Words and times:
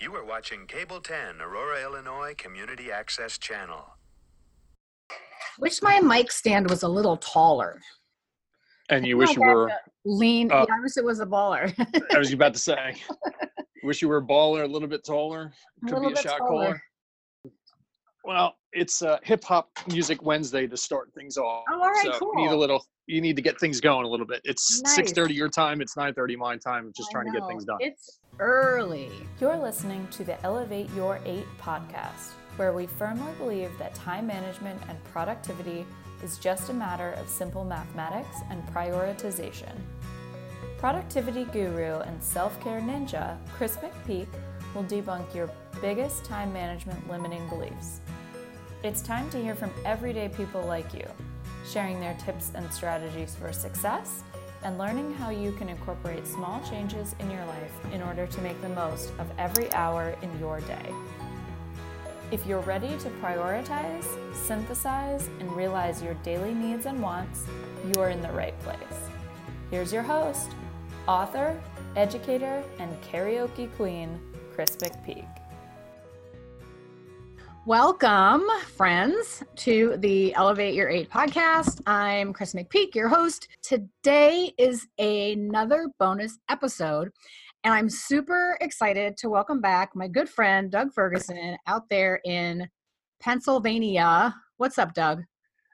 You 0.00 0.14
are 0.16 0.24
watching 0.24 0.66
Cable 0.66 1.00
10, 1.00 1.40
Aurora, 1.40 1.82
Illinois 1.82 2.34
Community 2.36 2.90
Access 2.90 3.38
Channel. 3.38 3.84
Wish 5.60 5.80
my 5.82 6.00
mic 6.00 6.32
stand 6.32 6.68
was 6.68 6.82
a 6.82 6.88
little 6.88 7.16
taller. 7.16 7.80
And 8.90 9.06
you 9.06 9.16
I 9.16 9.18
wish 9.20 9.36
you 9.36 9.42
were, 9.42 9.70
Lean. 10.04 10.50
Uh, 10.52 10.66
yeah, 10.68 10.74
I 10.76 10.80
wish 10.80 10.96
it 10.96 11.04
was 11.04 11.20
a 11.20 11.26
baller. 11.26 11.72
I 12.14 12.18
was 12.18 12.32
about 12.32 12.52
to 12.54 12.58
say, 12.58 12.96
wish 13.84 14.02
you 14.02 14.08
were 14.08 14.18
a 14.18 14.22
baller, 14.22 14.64
a 14.64 14.66
little 14.66 14.88
bit 14.88 15.04
taller, 15.04 15.52
A 15.84 15.86
could 15.86 15.94
little 15.94 16.08
be 16.10 16.12
a 16.12 16.16
bit 16.16 16.22
shot 16.22 16.38
taller. 16.38 16.64
caller. 16.66 16.82
Well, 18.24 18.54
it's 18.72 19.00
uh, 19.02 19.18
Hip 19.22 19.44
Hop 19.44 19.70
Music 19.88 20.22
Wednesday 20.22 20.66
to 20.66 20.76
start 20.76 21.10
things 21.14 21.36
off. 21.36 21.64
Oh, 21.70 21.80
all 21.80 21.90
right, 21.90 22.02
so 22.04 22.32
you 22.32 22.36
need 22.36 22.46
a 22.46 22.48
cool. 22.50 22.58
little, 22.58 22.84
you 23.06 23.20
need 23.20 23.36
to 23.36 23.42
get 23.42 23.60
things 23.60 23.80
going 23.80 24.04
a 24.04 24.08
little 24.08 24.26
bit. 24.26 24.40
It's 24.44 24.82
Nice. 24.82 25.12
6.30 25.12 25.34
your 25.34 25.48
time, 25.48 25.80
it's 25.80 25.94
9.30 25.94 26.36
my 26.36 26.56
time, 26.56 26.90
just 26.96 27.10
I 27.10 27.12
trying 27.12 27.26
to 27.26 27.32
get 27.32 27.40
know. 27.42 27.48
things 27.48 27.64
done. 27.64 27.76
It's 27.80 28.18
early. 28.38 29.10
You're 29.40 29.56
listening 29.56 30.08
to 30.12 30.24
the 30.24 30.40
Elevate 30.42 30.90
Your 30.94 31.20
Eight 31.24 31.46
podcast, 31.60 32.32
where 32.56 32.72
we 32.72 32.86
firmly 32.86 33.32
believe 33.38 33.70
that 33.78 33.94
time 33.94 34.26
management 34.26 34.80
and 34.88 35.02
productivity 35.04 35.86
is 36.22 36.38
just 36.38 36.70
a 36.70 36.74
matter 36.74 37.12
of 37.12 37.28
simple 37.28 37.64
mathematics 37.64 38.38
and 38.50 38.66
prioritization. 38.68 39.72
Productivity 40.78 41.44
guru 41.44 42.00
and 42.00 42.22
self 42.22 42.60
care 42.60 42.80
ninja, 42.80 43.36
Chris 43.52 43.76
McPeak, 43.76 44.28
will 44.74 44.84
debunk 44.84 45.32
your 45.34 45.50
biggest 45.80 46.24
time 46.24 46.52
management 46.52 47.08
limiting 47.08 47.48
beliefs. 47.48 48.00
It's 48.82 49.00
time 49.00 49.30
to 49.30 49.38
hear 49.38 49.54
from 49.54 49.70
everyday 49.84 50.28
people 50.28 50.62
like 50.62 50.92
you, 50.92 51.06
sharing 51.70 52.00
their 52.00 52.16
tips 52.24 52.50
and 52.54 52.70
strategies 52.72 53.34
for 53.34 53.52
success 53.52 54.24
and 54.64 54.78
learning 54.78 55.14
how 55.14 55.30
you 55.30 55.52
can 55.52 55.68
incorporate 55.68 56.26
small 56.26 56.60
changes 56.68 57.14
in 57.20 57.30
your 57.30 57.44
life 57.44 57.72
in 57.92 58.02
order 58.02 58.26
to 58.26 58.40
make 58.40 58.60
the 58.62 58.68
most 58.70 59.12
of 59.18 59.30
every 59.38 59.72
hour 59.72 60.16
in 60.22 60.38
your 60.40 60.60
day. 60.62 60.92
If 62.30 62.46
you're 62.46 62.60
ready 62.60 62.88
to 62.88 63.10
prioritize, 63.22 64.06
synthesize, 64.34 65.28
and 65.38 65.54
realize 65.54 66.02
your 66.02 66.14
daily 66.14 66.54
needs 66.54 66.86
and 66.86 67.00
wants, 67.00 67.44
you 67.86 68.00
are 68.00 68.08
in 68.08 68.22
the 68.22 68.32
right 68.32 68.58
place. 68.60 68.78
Here's 69.70 69.92
your 69.92 70.02
host, 70.02 70.50
author, 71.06 71.60
educator, 71.96 72.64
and 72.78 72.90
karaoke 73.02 73.72
queen, 73.76 74.18
Chris 74.54 74.76
McPeak. 74.76 75.43
Welcome, 77.66 78.44
friends, 78.76 79.42
to 79.56 79.96
the 80.00 80.34
Elevate 80.34 80.74
Your 80.74 80.90
Eight 80.90 81.08
podcast. 81.08 81.80
I'm 81.86 82.34
Chris 82.34 82.52
McPeak, 82.52 82.94
your 82.94 83.08
host. 83.08 83.48
Today 83.62 84.52
is 84.58 84.86
another 84.98 85.88
bonus 85.98 86.38
episode, 86.50 87.10
and 87.64 87.72
I'm 87.72 87.88
super 87.88 88.58
excited 88.60 89.16
to 89.16 89.30
welcome 89.30 89.62
back 89.62 89.96
my 89.96 90.08
good 90.08 90.28
friend 90.28 90.70
Doug 90.70 90.92
Ferguson 90.92 91.56
out 91.66 91.88
there 91.88 92.20
in 92.26 92.68
Pennsylvania. 93.18 94.34
What's 94.58 94.78
up, 94.78 94.92
Doug? 94.92 95.22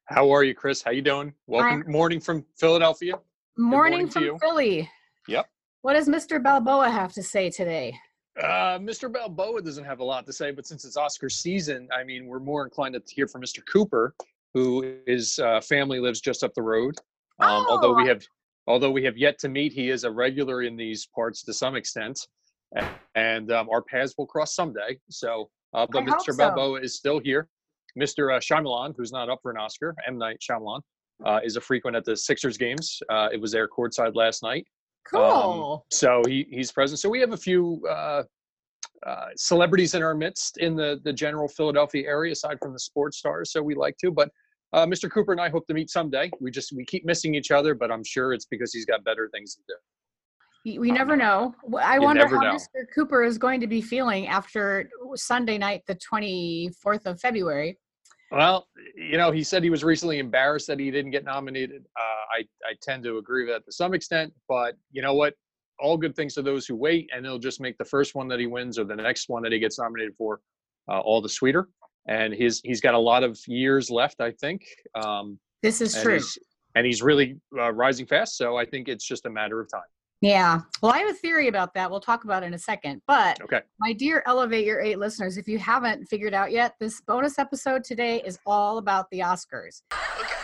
How 0.05 0.30
are 0.30 0.44
you, 0.44 0.55
Chris? 0.55 0.83
How 0.83 0.92
you 0.92 1.02
doing? 1.02 1.34
Welcome, 1.48 1.91
morning 1.91 2.20
from 2.20 2.46
Philadelphia. 2.56 3.18
Morning, 3.58 4.02
morning 4.06 4.11
from. 4.11 4.38
Philly. 4.38 4.88
Yep. 5.27 5.46
What 5.83 5.94
does 5.94 6.08
Mr. 6.08 6.41
Balboa 6.41 6.88
have 6.88 7.12
to 7.14 7.22
say 7.24 7.50
today? 7.50 7.98
Uh, 8.39 8.78
Mr. 8.78 9.12
Balboa 9.12 9.61
doesn't 9.62 9.84
have 9.84 10.00
a 10.00 10.05
lot 10.05 10.25
to 10.27 10.33
say, 10.33 10.50
but 10.50 10.67
since 10.67 10.84
it's 10.84 10.97
Oscar 10.97 11.28
season, 11.28 11.89
I 11.97 12.05
mean, 12.05 12.27
we're 12.27 12.39
more 12.39 12.64
inclined 12.64 12.95
to 12.95 13.03
hear 13.14 13.27
from 13.27 13.42
Mr. 13.42 13.61
Cooper, 13.70 14.14
who 14.55 14.98
his 15.06 15.39
uh, 15.39 15.61
family 15.61 16.00
lives 16.00 16.20
just 16.20 16.45
up 16.45 16.55
the 16.55 16.62
road. 16.62 16.95
Um, 17.41 17.67
Although 17.69 17.95
we 17.95 18.05
Oh. 18.05 18.06
have, 18.06 18.23
although 18.67 18.91
we 18.91 19.03
have 19.05 19.17
yet 19.17 19.39
to 19.41 19.48
meet, 19.48 19.73
he 19.73 19.91
is 19.91 20.05
a 20.05 20.11
regular 20.11 20.62
in 20.62 20.77
these 20.77 21.06
parts 21.14 21.42
to 21.45 21.53
some 21.53 21.75
extent, 21.75 22.27
and 23.14 23.51
um, 23.51 23.69
our 23.69 23.83
paths 23.83 24.14
will 24.17 24.27
cross 24.27 24.55
someday. 24.55 24.98
So, 25.11 25.51
uh, 25.75 25.86
but 25.91 26.03
I 26.05 26.06
Mr. 26.06 26.33
so. 26.33 26.36
Balboa 26.36 26.81
is 26.81 26.95
still 26.97 27.19
here. 27.19 27.48
Mr. 27.98 28.34
Uh, 28.34 28.39
Shyamalan, 28.39 28.95
who's 28.97 29.11
not 29.11 29.28
up 29.28 29.41
for 29.42 29.51
an 29.51 29.57
Oscar, 29.57 29.95
M. 30.07 30.17
Night 30.18 30.39
Shyamalan, 30.41 30.80
uh, 31.27 31.41
is 31.42 31.57
a 31.57 31.61
frequent 31.61 31.97
at 31.97 32.05
the 32.05 32.17
Sixers 32.17 32.57
games. 32.57 33.02
Uh, 33.11 33.29
it 33.33 33.41
was 33.41 33.51
there 33.51 33.67
courtside 33.68 34.14
last 34.14 34.42
night. 34.45 34.67
Um, 35.14 35.20
Cool. 35.20 35.86
so 35.90 36.22
he 36.27 36.46
he's 36.50 36.70
present. 36.72 37.00
So 37.00 37.08
we 37.08 37.20
have 37.20 37.33
a 37.33 37.36
few 37.36 37.83
uh, 37.88 38.22
uh, 39.06 39.27
celebrities 39.36 39.94
in 39.94 40.02
our 40.02 40.14
midst 40.14 40.58
in 40.58 40.77
the 40.77 41.00
the 41.05 41.12
general 41.12 41.48
Philadelphia 41.48 42.06
area, 42.06 42.33
aside 42.33 42.58
from 42.61 42.72
the 42.72 42.78
sports 42.78 43.18
stars. 43.18 43.52
So 43.52 43.62
we 43.62 43.74
like 43.74 43.96
to, 43.98 44.11
but. 44.11 44.30
Uh, 44.72 44.86
Mr. 44.86 45.11
Cooper 45.11 45.33
and 45.33 45.40
I 45.40 45.48
hope 45.48 45.66
to 45.66 45.74
meet 45.74 45.90
someday. 45.90 46.30
We 46.40 46.52
just 46.52 46.72
we 46.72 46.84
keep 46.84 47.05
missing 47.05 47.34
each 47.34 47.50
other, 47.50 47.74
but 47.74 47.90
I'm 47.90 48.05
sure 48.05 48.33
it's 48.33 48.44
because 48.44 48.72
he's 48.72 48.84
got 48.86 49.02
better 49.02 49.28
things 49.34 49.56
to 49.56 49.62
do. 49.66 49.74
We 50.78 50.92
never 50.92 51.17
know. 51.17 51.56
I 51.77 51.96
You 51.96 52.02
wonder 52.02 52.28
how 52.28 52.40
know. 52.40 52.55
Mr. 52.55 52.84
Cooper 52.94 53.24
is 53.24 53.36
going 53.36 53.61
to 53.62 53.67
be 53.67 53.80
feeling 53.80 54.28
after 54.28 54.88
Sunday 55.17 55.58
night, 55.58 55.82
the 55.88 55.96
24th 55.96 57.06
of 57.06 57.20
February. 57.20 57.78
Well, 58.30 58.68
you 58.95 59.18
know, 59.18 59.33
he 59.33 59.42
said 59.42 59.63
he 59.64 59.70
was 59.70 59.83
recently 59.83 60.18
embarrassed 60.18 60.68
that 60.68 60.79
he 60.79 60.91
didn't 60.91 61.11
get 61.11 61.24
nominated. 61.24 61.85
Uh, 61.96 62.39
I 62.39 62.41
I 62.68 62.74
tend 62.80 63.02
to 63.05 63.18
agree 63.18 63.45
with 63.45 63.55
that 63.55 63.64
to 63.64 63.73
some 63.73 63.92
extent, 63.95 64.33
but 64.48 64.77
you 64.92 65.02
know 65.02 65.14
what? 65.14 65.35
All 65.80 65.96
good 65.96 66.14
things 66.14 66.35
to 66.35 66.42
those 66.42 66.67
who 66.67 66.77
wait, 66.77 67.11
and 67.14 67.24
he'll 67.24 67.39
just 67.39 67.61
make 67.61 67.77
the 67.79 67.85
first 67.85 68.14
one 68.14 68.29
that 68.29 68.39
he 68.39 68.46
wins 68.46 68.79
or 68.79 68.85
the 68.85 68.95
next 68.95 69.29
one 69.29 69.42
that 69.42 69.52
he 69.52 69.58
gets 69.58 69.79
nominated 69.79 70.14
for 70.17 70.41
uh, 70.89 71.01
all 71.01 71.20
the 71.20 71.29
sweeter. 71.29 71.68
And 72.07 72.33
his 72.33 72.61
he's 72.64 72.80
got 72.80 72.95
a 72.95 72.98
lot 72.98 73.24
of 73.24 73.39
years 73.46 73.91
left, 73.91 74.20
I 74.20 74.30
think. 74.33 74.62
Um, 74.95 75.39
This 75.62 75.80
is 75.80 75.95
and 75.95 76.05
true. 76.05 76.14
He's, 76.14 76.39
and 76.77 76.86
he's 76.86 77.02
really 77.02 77.36
uh, 77.58 77.73
rising 77.73 78.07
fast, 78.07 78.36
so 78.36 78.57
I 78.57 78.64
think 78.64 78.89
it's 78.89 79.05
just 79.05 79.27
a 79.27 79.30
matter 79.30 79.61
of 79.61 79.68
time. 79.70 79.83
Yeah. 80.20 80.61
Well, 80.83 80.92
I 80.92 80.98
have 80.98 81.08
a 81.11 81.14
theory 81.14 81.48
about 81.48 81.73
that. 81.75 81.91
We'll 81.91 82.01
talk 82.01 82.25
about 82.25 82.42
it 82.42 82.47
in 82.47 82.55
a 82.55 82.58
second. 82.58 83.01
But 83.07 83.41
Okay. 83.42 83.63
my 83.79 83.92
dear 83.95 84.23
Elevate 84.27 84.67
Your 84.67 84.81
Eight 84.81 84.98
listeners, 84.98 85.39
if 85.39 85.48
you 85.48 85.58
haven't 85.58 86.07
figured 86.07 86.35
out 86.35 86.53
yet, 86.53 86.75
this 86.79 87.01
bonus 87.01 87.39
episode 87.39 87.85
today 87.85 88.20
is 88.25 88.39
all 88.45 88.77
about 88.79 89.09
the 89.11 89.20
Oscars. 89.20 89.83
Okay. 90.20 90.35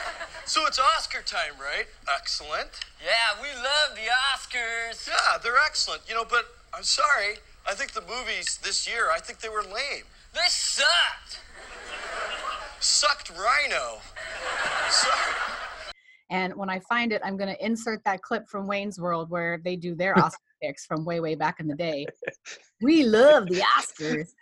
So 0.47 0.65
it's 0.67 0.79
Oscar 0.79 1.23
time, 1.23 1.53
right? 1.61 1.87
Excellent. 2.15 2.71
Yeah, 3.05 3.43
we 3.43 3.49
love 3.49 3.95
the 3.97 4.09
Oscars. 4.33 5.07
Yeah, 5.09 5.39
they're 5.43 5.59
excellent. 5.67 6.03
You 6.09 6.15
know, 6.15 6.25
but 6.25 6.47
I'm 6.73 6.85
sorry. 6.85 7.37
I 7.69 7.75
think 7.75 7.93
the 7.93 8.03
movies 8.03 8.59
this 8.63 8.89
year, 8.89 9.11
I 9.15 9.19
think 9.19 9.41
they 9.41 9.49
were 9.49 9.63
lame. 9.63 10.05
They 10.33 10.41
sucked. 10.49 11.41
Sucked 12.81 13.31
Rhino. 13.31 13.99
Sorry. 14.89 15.35
And 16.31 16.55
when 16.57 16.69
I 16.69 16.81
find 16.81 17.13
it, 17.13 17.23
I'm 17.25 17.37
going 17.37 17.55
to 17.55 17.65
insert 17.65 18.03
that 18.05 18.23
clip 18.23 18.49
from 18.49 18.67
Wayne's 18.67 18.99
World 18.99 19.31
where 19.31 19.61
they 19.63 19.77
do 19.77 19.95
their 19.95 20.19
Oscar 20.23 20.43
picks 20.63 20.85
from 20.87 21.05
way, 21.05 21.21
way 21.21 21.35
back 21.35 21.61
in 21.61 21.69
the 21.69 21.77
day. 21.77 22.07
We 22.83 23.05
love 23.05 23.47
the 23.47 23.61
Oscars. 23.61 24.33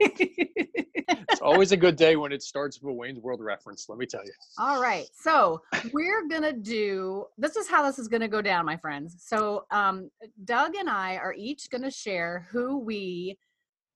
It's 1.08 1.40
always 1.40 1.72
a 1.72 1.76
good 1.76 1.96
day 1.96 2.16
when 2.16 2.32
it 2.32 2.42
starts 2.42 2.80
with 2.80 2.90
a 2.90 2.94
Wayne's 2.94 3.20
World 3.20 3.40
reference. 3.40 3.86
Let 3.88 3.98
me 3.98 4.06
tell 4.06 4.24
you. 4.24 4.32
All 4.58 4.80
right. 4.80 5.06
So 5.14 5.60
we're 5.92 6.26
going 6.28 6.42
to 6.42 6.52
do 6.52 7.26
this 7.38 7.56
is 7.56 7.68
how 7.68 7.84
this 7.84 7.98
is 7.98 8.08
going 8.08 8.22
to 8.22 8.28
go 8.28 8.42
down, 8.42 8.64
my 8.64 8.76
friends. 8.76 9.16
So 9.20 9.66
um, 9.70 10.10
Doug 10.44 10.74
and 10.74 10.88
I 10.88 11.16
are 11.16 11.34
each 11.34 11.70
going 11.70 11.82
to 11.82 11.90
share 11.90 12.46
who 12.50 12.78
we 12.78 13.38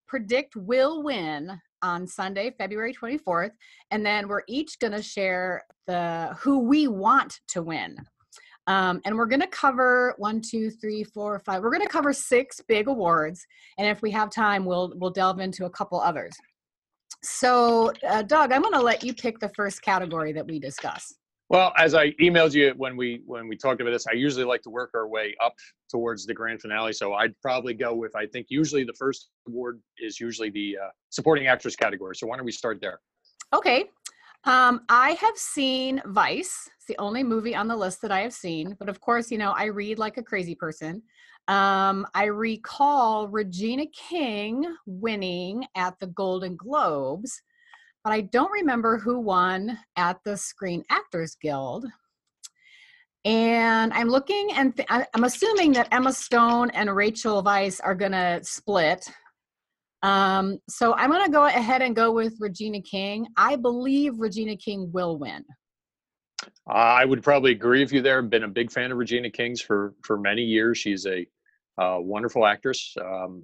predict 0.07 0.55
will 0.57 1.03
win 1.03 1.59
on 1.83 2.07
Sunday, 2.07 2.53
February 2.59 2.95
24th. 2.95 3.51
And 3.91 4.05
then 4.05 4.29
we're 4.29 4.43
each 4.49 4.79
going 4.79 4.93
to 4.93 5.03
share 5.03 5.63
the 5.87 6.37
who 6.41 6.61
we 6.61 6.89
want 6.89 7.41
to 7.49 7.63
win. 7.63 7.97
Um, 8.67 9.01
and 9.05 9.17
we're 9.17 9.27
going 9.27 9.41
to 9.41 9.49
cover 9.49 10.15
one, 10.19 10.41
two, 10.41 10.71
three, 10.71 11.03
four, 11.03 11.39
five. 11.41 11.63
We're 11.63 11.73
going 11.73 11.83
to 11.83 11.89
cover 11.89 12.13
six 12.13 12.61
big 12.69 12.87
awards, 12.87 13.45
and 13.79 13.89
if 13.89 14.01
we 14.01 14.11
have 14.13 14.31
time, 14.31 14.65
we'll 14.65 14.93
we'll 14.97 15.11
delve 15.11 15.41
into 15.41 15.65
a 15.65 15.71
couple 15.71 16.01
others. 16.01 16.33
So, 17.23 17.93
uh, 18.09 18.23
Doug, 18.23 18.53
I'm 18.53 18.63
going 18.63 18.75
to 18.75 18.81
let 18.81 19.03
you 19.03 19.13
pick 19.13 19.41
the 19.41 19.51
first 19.57 19.83
category 19.83 20.33
that 20.33 20.47
we 20.47 20.61
discuss. 20.61 21.15
Well, 21.51 21.73
as 21.77 21.95
I 21.95 22.13
emailed 22.13 22.55
you 22.55 22.73
when 22.77 22.97
we 22.97 23.23
when 23.27 23.49
we 23.49 23.57
talked 23.57 23.81
about 23.81 23.91
this, 23.91 24.07
I 24.07 24.13
usually 24.13 24.45
like 24.45 24.63
to 24.63 24.71
work 24.71 24.93
our 24.95 25.09
way 25.09 25.35
up 25.45 25.55
towards 25.91 26.25
the 26.25 26.33
grand 26.33 26.61
finale. 26.61 26.93
So 26.93 27.15
I'd 27.15 27.35
probably 27.43 27.75
go 27.75 27.93
with 27.93 28.15
I 28.15 28.27
think 28.27 28.47
usually 28.51 28.85
the 28.85 28.95
first 28.95 29.31
award 29.49 29.81
is 29.99 30.21
usually 30.21 30.51
the 30.51 30.79
uh, 30.81 30.91
supporting 31.09 31.49
actress 31.49 31.75
category. 31.75 32.15
So 32.15 32.29
why 32.29 32.37
don't 32.37 32.47
we 32.47 32.53
start 32.53 32.81
there? 32.81 33.01
Okay. 33.53 33.87
Um, 34.45 34.83
I 34.89 35.19
have 35.21 35.37
seen 35.37 36.01
Vice. 36.07 36.71
It's 36.77 36.87
the 36.87 36.97
only 36.99 37.25
movie 37.25 37.57
on 37.57 37.67
the 37.67 37.77
list 37.77 38.01
that 38.03 38.13
I 38.13 38.21
have 38.21 38.33
seen. 38.33 38.77
But 38.79 38.89
of 38.89 39.01
course, 39.01 39.33
you 39.33 39.37
know, 39.37 39.51
I 39.51 39.65
read 39.65 39.99
like 39.99 40.19
a 40.19 40.23
crazy 40.23 40.55
person. 40.55 41.03
Um, 41.49 42.07
I 42.15 42.27
recall 42.27 43.27
Regina 43.27 43.87
King 43.89 44.65
winning 44.87 45.67
at 45.75 45.99
the 45.99 46.07
Golden 46.07 46.55
Globes, 46.55 47.43
but 48.05 48.13
I 48.13 48.23
don't 48.23 48.53
remember 48.53 48.99
who 48.99 49.21
won 49.21 49.79
at 49.97 50.19
the 50.25 50.37
Screen 50.37 50.83
Actors 50.91 51.37
Guild. 51.41 51.87
And 53.25 53.93
I'm 53.93 54.09
looking 54.09 54.51
and 54.55 54.75
th- 54.75 54.89
I'm 54.89 55.25
assuming 55.25 55.73
that 55.73 55.89
Emma 55.93 56.13
Stone 56.13 56.71
and 56.71 56.95
Rachel 56.95 57.43
Weisz 57.43 57.81
are 57.83 57.95
going 57.95 58.13
to 58.13 58.41
split. 58.43 59.05
Um, 60.03 60.59
so 60.69 60.95
I'm 60.95 61.11
going 61.11 61.27
to 61.27 61.31
go 61.31 61.45
ahead 61.45 61.83
and 61.83 61.95
go 61.95 62.13
with 62.13 62.35
Regina 62.41 62.81
King. 62.81 63.27
I 63.37 63.57
believe 63.57 64.19
Regina 64.19 64.57
King 64.57 64.91
will 64.93 65.19
win. 65.19 65.45
I 66.67 67.05
would 67.05 67.23
probably 67.23 67.53
agree 67.53 67.81
with 67.81 67.93
you 67.93 68.01
there. 68.01 68.19
I've 68.19 68.31
been 68.31 68.45
a 68.45 68.49
big 68.49 68.73
fan 68.73 68.91
of 68.91 68.97
Regina 68.97 69.31
King's 69.31 69.61
for 69.61 69.93
for 70.03 70.19
many 70.19 70.43
years. 70.43 70.79
She's 70.79 71.07
a 71.07 71.27
Uh, 71.79 71.99
wonderful 71.99 72.45
actress. 72.45 72.95
Um, 73.01 73.43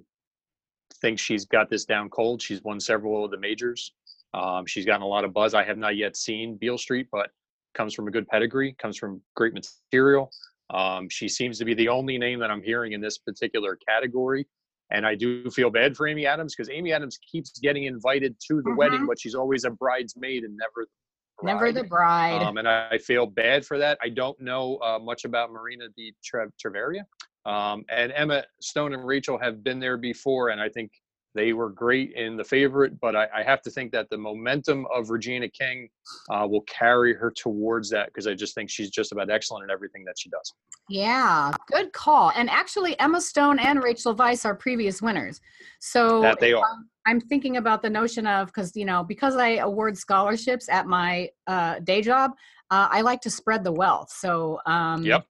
think 1.01 1.17
she's 1.17 1.45
got 1.45 1.69
this 1.69 1.85
down 1.85 2.07
cold. 2.09 2.39
She's 2.39 2.61
won 2.63 2.79
several 2.79 3.25
of 3.25 3.31
the 3.31 3.37
majors. 3.37 3.93
Um, 4.33 4.65
she's 4.65 4.85
gotten 4.85 5.01
a 5.01 5.07
lot 5.07 5.23
of 5.23 5.33
buzz. 5.33 5.53
I 5.53 5.63
have 5.63 5.77
not 5.77 5.95
yet 5.95 6.15
seen 6.17 6.57
Beale 6.57 6.77
Street, 6.77 7.07
but 7.11 7.29
comes 7.73 7.93
from 7.93 8.07
a 8.07 8.11
good 8.11 8.27
pedigree, 8.27 8.73
comes 8.79 8.97
from 8.97 9.21
great 9.35 9.53
material. 9.53 10.31
Um, 10.69 11.07
she 11.09 11.29
seems 11.29 11.57
to 11.59 11.65
be 11.65 11.73
the 11.73 11.87
only 11.87 12.17
name 12.17 12.39
that 12.39 12.51
I'm 12.51 12.61
hearing 12.61 12.91
in 12.93 13.01
this 13.01 13.17
particular 13.17 13.77
category. 13.87 14.47
And 14.91 15.05
I 15.05 15.15
do 15.15 15.49
feel 15.51 15.69
bad 15.69 15.95
for 15.97 16.07
Amy 16.07 16.25
Adams 16.25 16.55
because 16.55 16.69
Amy 16.69 16.93
Adams 16.93 17.17
keeps 17.29 17.57
getting 17.59 17.85
invited 17.85 18.35
to 18.47 18.61
the 18.61 18.73
wedding, 18.75 19.01
Mhm. 19.01 19.07
but 19.07 19.19
she's 19.19 19.35
always 19.35 19.63
a 19.65 19.69
bridesmaid 19.69 20.43
and 20.43 20.55
never 20.57 20.85
the 20.85 21.45
Never 21.45 21.71
the 21.71 21.83
bride. 21.83 22.41
um, 22.41 22.57
and 22.57 22.67
I, 22.67 22.89
I 22.91 22.97
feel 22.97 23.25
bad 23.27 23.65
for 23.65 23.77
that. 23.77 23.97
I 24.01 24.09
don't 24.09 24.39
know 24.39 24.77
uh, 24.77 24.97
much 24.97 25.23
about 25.25 25.51
Marina 25.51 25.87
di 25.95 26.15
Tre- 26.23 26.47
Treveria. 26.63 27.01
Um, 27.45 27.85
and 27.89 28.11
Emma 28.13 28.43
Stone 28.59 28.93
and 28.93 29.05
Rachel 29.05 29.37
have 29.37 29.63
been 29.63 29.79
there 29.79 29.97
before, 29.97 30.49
and 30.49 30.59
I 30.59 30.67
think 30.69 30.91
they 31.35 31.53
were 31.53 31.69
great 31.69 32.13
in 32.13 32.37
the 32.37 32.43
favorite. 32.43 32.99
But 32.99 33.15
I, 33.15 33.27
I 33.35 33.43
have 33.43 33.61
to 33.63 33.69
think 33.69 33.91
that 33.91 34.09
the 34.09 34.17
momentum 34.17 34.87
of 34.93 35.09
Regina 35.09 35.49
King 35.49 35.89
uh, 36.29 36.47
will 36.49 36.61
carry 36.61 37.13
her 37.13 37.31
towards 37.31 37.89
that 37.91 38.07
because 38.07 38.27
I 38.27 38.33
just 38.33 38.55
think 38.55 38.69
she's 38.69 38.89
just 38.89 39.11
about 39.11 39.29
excellent 39.29 39.63
in 39.65 39.69
everything 39.71 40.03
that 40.05 40.15
she 40.17 40.29
does. 40.29 40.53
yeah, 40.89 41.51
good 41.71 41.93
call. 41.93 42.31
And 42.35 42.49
actually, 42.49 42.99
Emma 42.99 43.21
Stone 43.21 43.59
and 43.59 43.83
Rachel 43.83 44.15
Weisz 44.15 44.45
are 44.45 44.55
previous 44.55 45.01
winners. 45.01 45.41
So 45.79 46.21
That 46.21 46.39
they 46.39 46.53
are. 46.53 46.63
I'm- 46.63 46.89
I'm 47.07 47.21
thinking 47.21 47.55
about 47.55 47.81
the 47.81 47.89
notion 47.89 48.27
of 48.27 48.47
because 48.47 48.75
you 48.75 48.83
know 48.83 49.01
because 49.01 49.37
I 49.37 49.59
award 49.59 49.97
scholarships 49.97 50.67
at 50.67 50.87
my 50.87 51.29
uh, 51.47 51.79
day 51.79 52.01
job, 52.01 52.31
uh, 52.69 52.89
I 52.91 52.99
like 52.99 53.21
to 53.21 53.29
spread 53.29 53.63
the 53.63 53.71
wealth. 53.71 54.11
So 54.11 54.59
um, 54.65 55.05
Yep. 55.05 55.25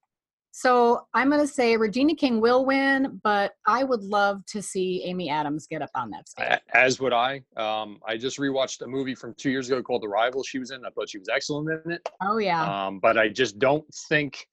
So 0.59 1.01
I'm 1.13 1.29
going 1.29 1.39
to 1.39 1.47
say 1.47 1.77
Regina 1.77 2.15
King 2.15 2.41
will 2.41 2.65
win, 2.65 3.21
but 3.23 3.51
I 3.67 3.83
would 3.83 4.01
love 4.01 4.43
to 4.47 4.59
see 4.59 5.03
Amy 5.05 5.29
Adams 5.29 5.67
get 5.67 5.83
up 5.83 5.91
on 5.93 6.09
that 6.09 6.27
stage. 6.27 6.59
As 6.73 6.99
would 6.99 7.13
I. 7.13 7.43
Um, 7.57 7.99
I 8.07 8.17
just 8.17 8.39
rewatched 8.39 8.81
a 8.81 8.87
movie 8.87 9.13
from 9.13 9.35
two 9.37 9.51
years 9.51 9.69
ago 9.69 9.83
called 9.83 10.01
The 10.01 10.07
Rival. 10.07 10.41
She 10.43 10.57
was 10.57 10.71
in. 10.71 10.83
I 10.83 10.89
thought 10.89 11.11
she 11.11 11.19
was 11.19 11.29
excellent 11.31 11.69
in 11.85 11.91
it. 11.91 12.09
oh 12.23 12.39
yeah, 12.39 12.87
Um, 12.87 12.97
but 12.99 13.19
I 13.19 13.29
just 13.29 13.59
don't 13.59 13.85
think 14.09 14.47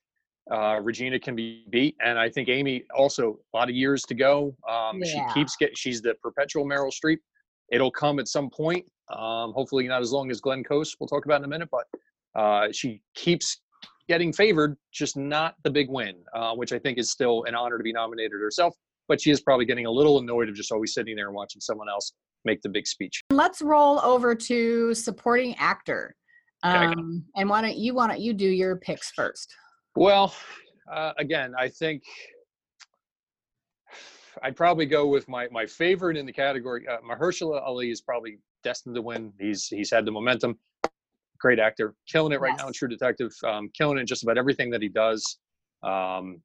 uh, 0.52 0.78
Regina 0.82 1.18
can 1.18 1.34
be 1.34 1.64
beat. 1.70 1.96
And 2.04 2.18
I 2.18 2.28
think 2.28 2.50
Amy 2.50 2.84
also 2.94 3.38
a 3.54 3.56
lot 3.56 3.70
of 3.70 3.74
years 3.74 4.02
to 4.02 4.14
go. 4.14 4.54
Um, 4.68 5.00
Yeah. 5.02 5.26
She 5.28 5.32
keeps 5.32 5.56
get. 5.56 5.70
She's 5.74 6.02
the 6.02 6.16
perpetual 6.22 6.66
Meryl 6.66 6.92
Streep. 6.92 7.16
It'll 7.72 7.90
come 7.90 8.18
at 8.18 8.28
some 8.28 8.50
point. 8.50 8.84
Um, 9.10 9.54
hopefully 9.54 9.88
not 9.88 10.02
as 10.02 10.12
long 10.12 10.30
as 10.30 10.42
Glenn 10.42 10.64
Close. 10.64 10.94
We'll 11.00 11.08
talk 11.08 11.24
about 11.24 11.40
in 11.40 11.44
a 11.46 11.48
minute. 11.48 11.70
But 11.72 11.86
uh, 12.38 12.68
she 12.72 13.00
keeps 13.14 13.62
getting 14.08 14.32
favored, 14.32 14.76
just 14.92 15.16
not 15.16 15.54
the 15.62 15.70
big 15.70 15.88
win, 15.88 16.16
uh, 16.34 16.54
which 16.54 16.72
I 16.72 16.78
think 16.78 16.98
is 16.98 17.10
still 17.10 17.44
an 17.44 17.54
honor 17.54 17.78
to 17.78 17.84
be 17.84 17.92
nominated 17.92 18.40
herself. 18.40 18.74
But 19.08 19.20
she 19.20 19.30
is 19.30 19.40
probably 19.40 19.66
getting 19.66 19.86
a 19.86 19.90
little 19.90 20.18
annoyed 20.18 20.48
of 20.48 20.54
just 20.54 20.72
always 20.72 20.94
sitting 20.94 21.16
there 21.16 21.26
and 21.26 21.34
watching 21.34 21.60
someone 21.60 21.88
else 21.88 22.12
make 22.44 22.62
the 22.62 22.68
big 22.68 22.86
speech. 22.86 23.22
let's 23.30 23.62
roll 23.62 24.00
over 24.00 24.34
to 24.34 24.94
supporting 24.94 25.54
actor. 25.56 26.14
Um, 26.62 27.24
and 27.36 27.48
why 27.48 27.60
don't 27.60 27.76
you 27.76 27.94
why 27.94 28.06
don't 28.06 28.20
you 28.20 28.32
do 28.32 28.46
your 28.46 28.76
picks 28.76 29.10
first? 29.10 29.54
Well, 29.96 30.34
uh, 30.90 31.12
again, 31.18 31.54
I 31.58 31.68
think 31.68 32.02
I'd 34.42 34.56
probably 34.56 34.86
go 34.86 35.06
with 35.06 35.28
my 35.28 35.48
my 35.50 35.66
favorite 35.66 36.16
in 36.16 36.24
the 36.24 36.32
category. 36.32 36.88
Uh, 36.88 36.98
Mahershala 37.08 37.62
Ali 37.62 37.90
is 37.90 38.00
probably 38.00 38.38
destined 38.62 38.94
to 38.94 39.02
win. 39.02 39.32
He's 39.38 39.66
he's 39.66 39.90
had 39.90 40.06
the 40.06 40.10
momentum. 40.10 40.58
Great 41.44 41.58
actor, 41.58 41.94
killing 42.08 42.32
it 42.32 42.40
right 42.40 42.56
now 42.56 42.68
in 42.68 42.72
True 42.72 42.88
Detective. 42.88 43.30
Um, 43.44 43.68
killing 43.76 43.98
it 43.98 44.00
in 44.00 44.06
just 44.06 44.22
about 44.22 44.38
everything 44.38 44.70
that 44.70 44.80
he 44.80 44.88
does. 44.88 45.36
Um, 45.82 46.40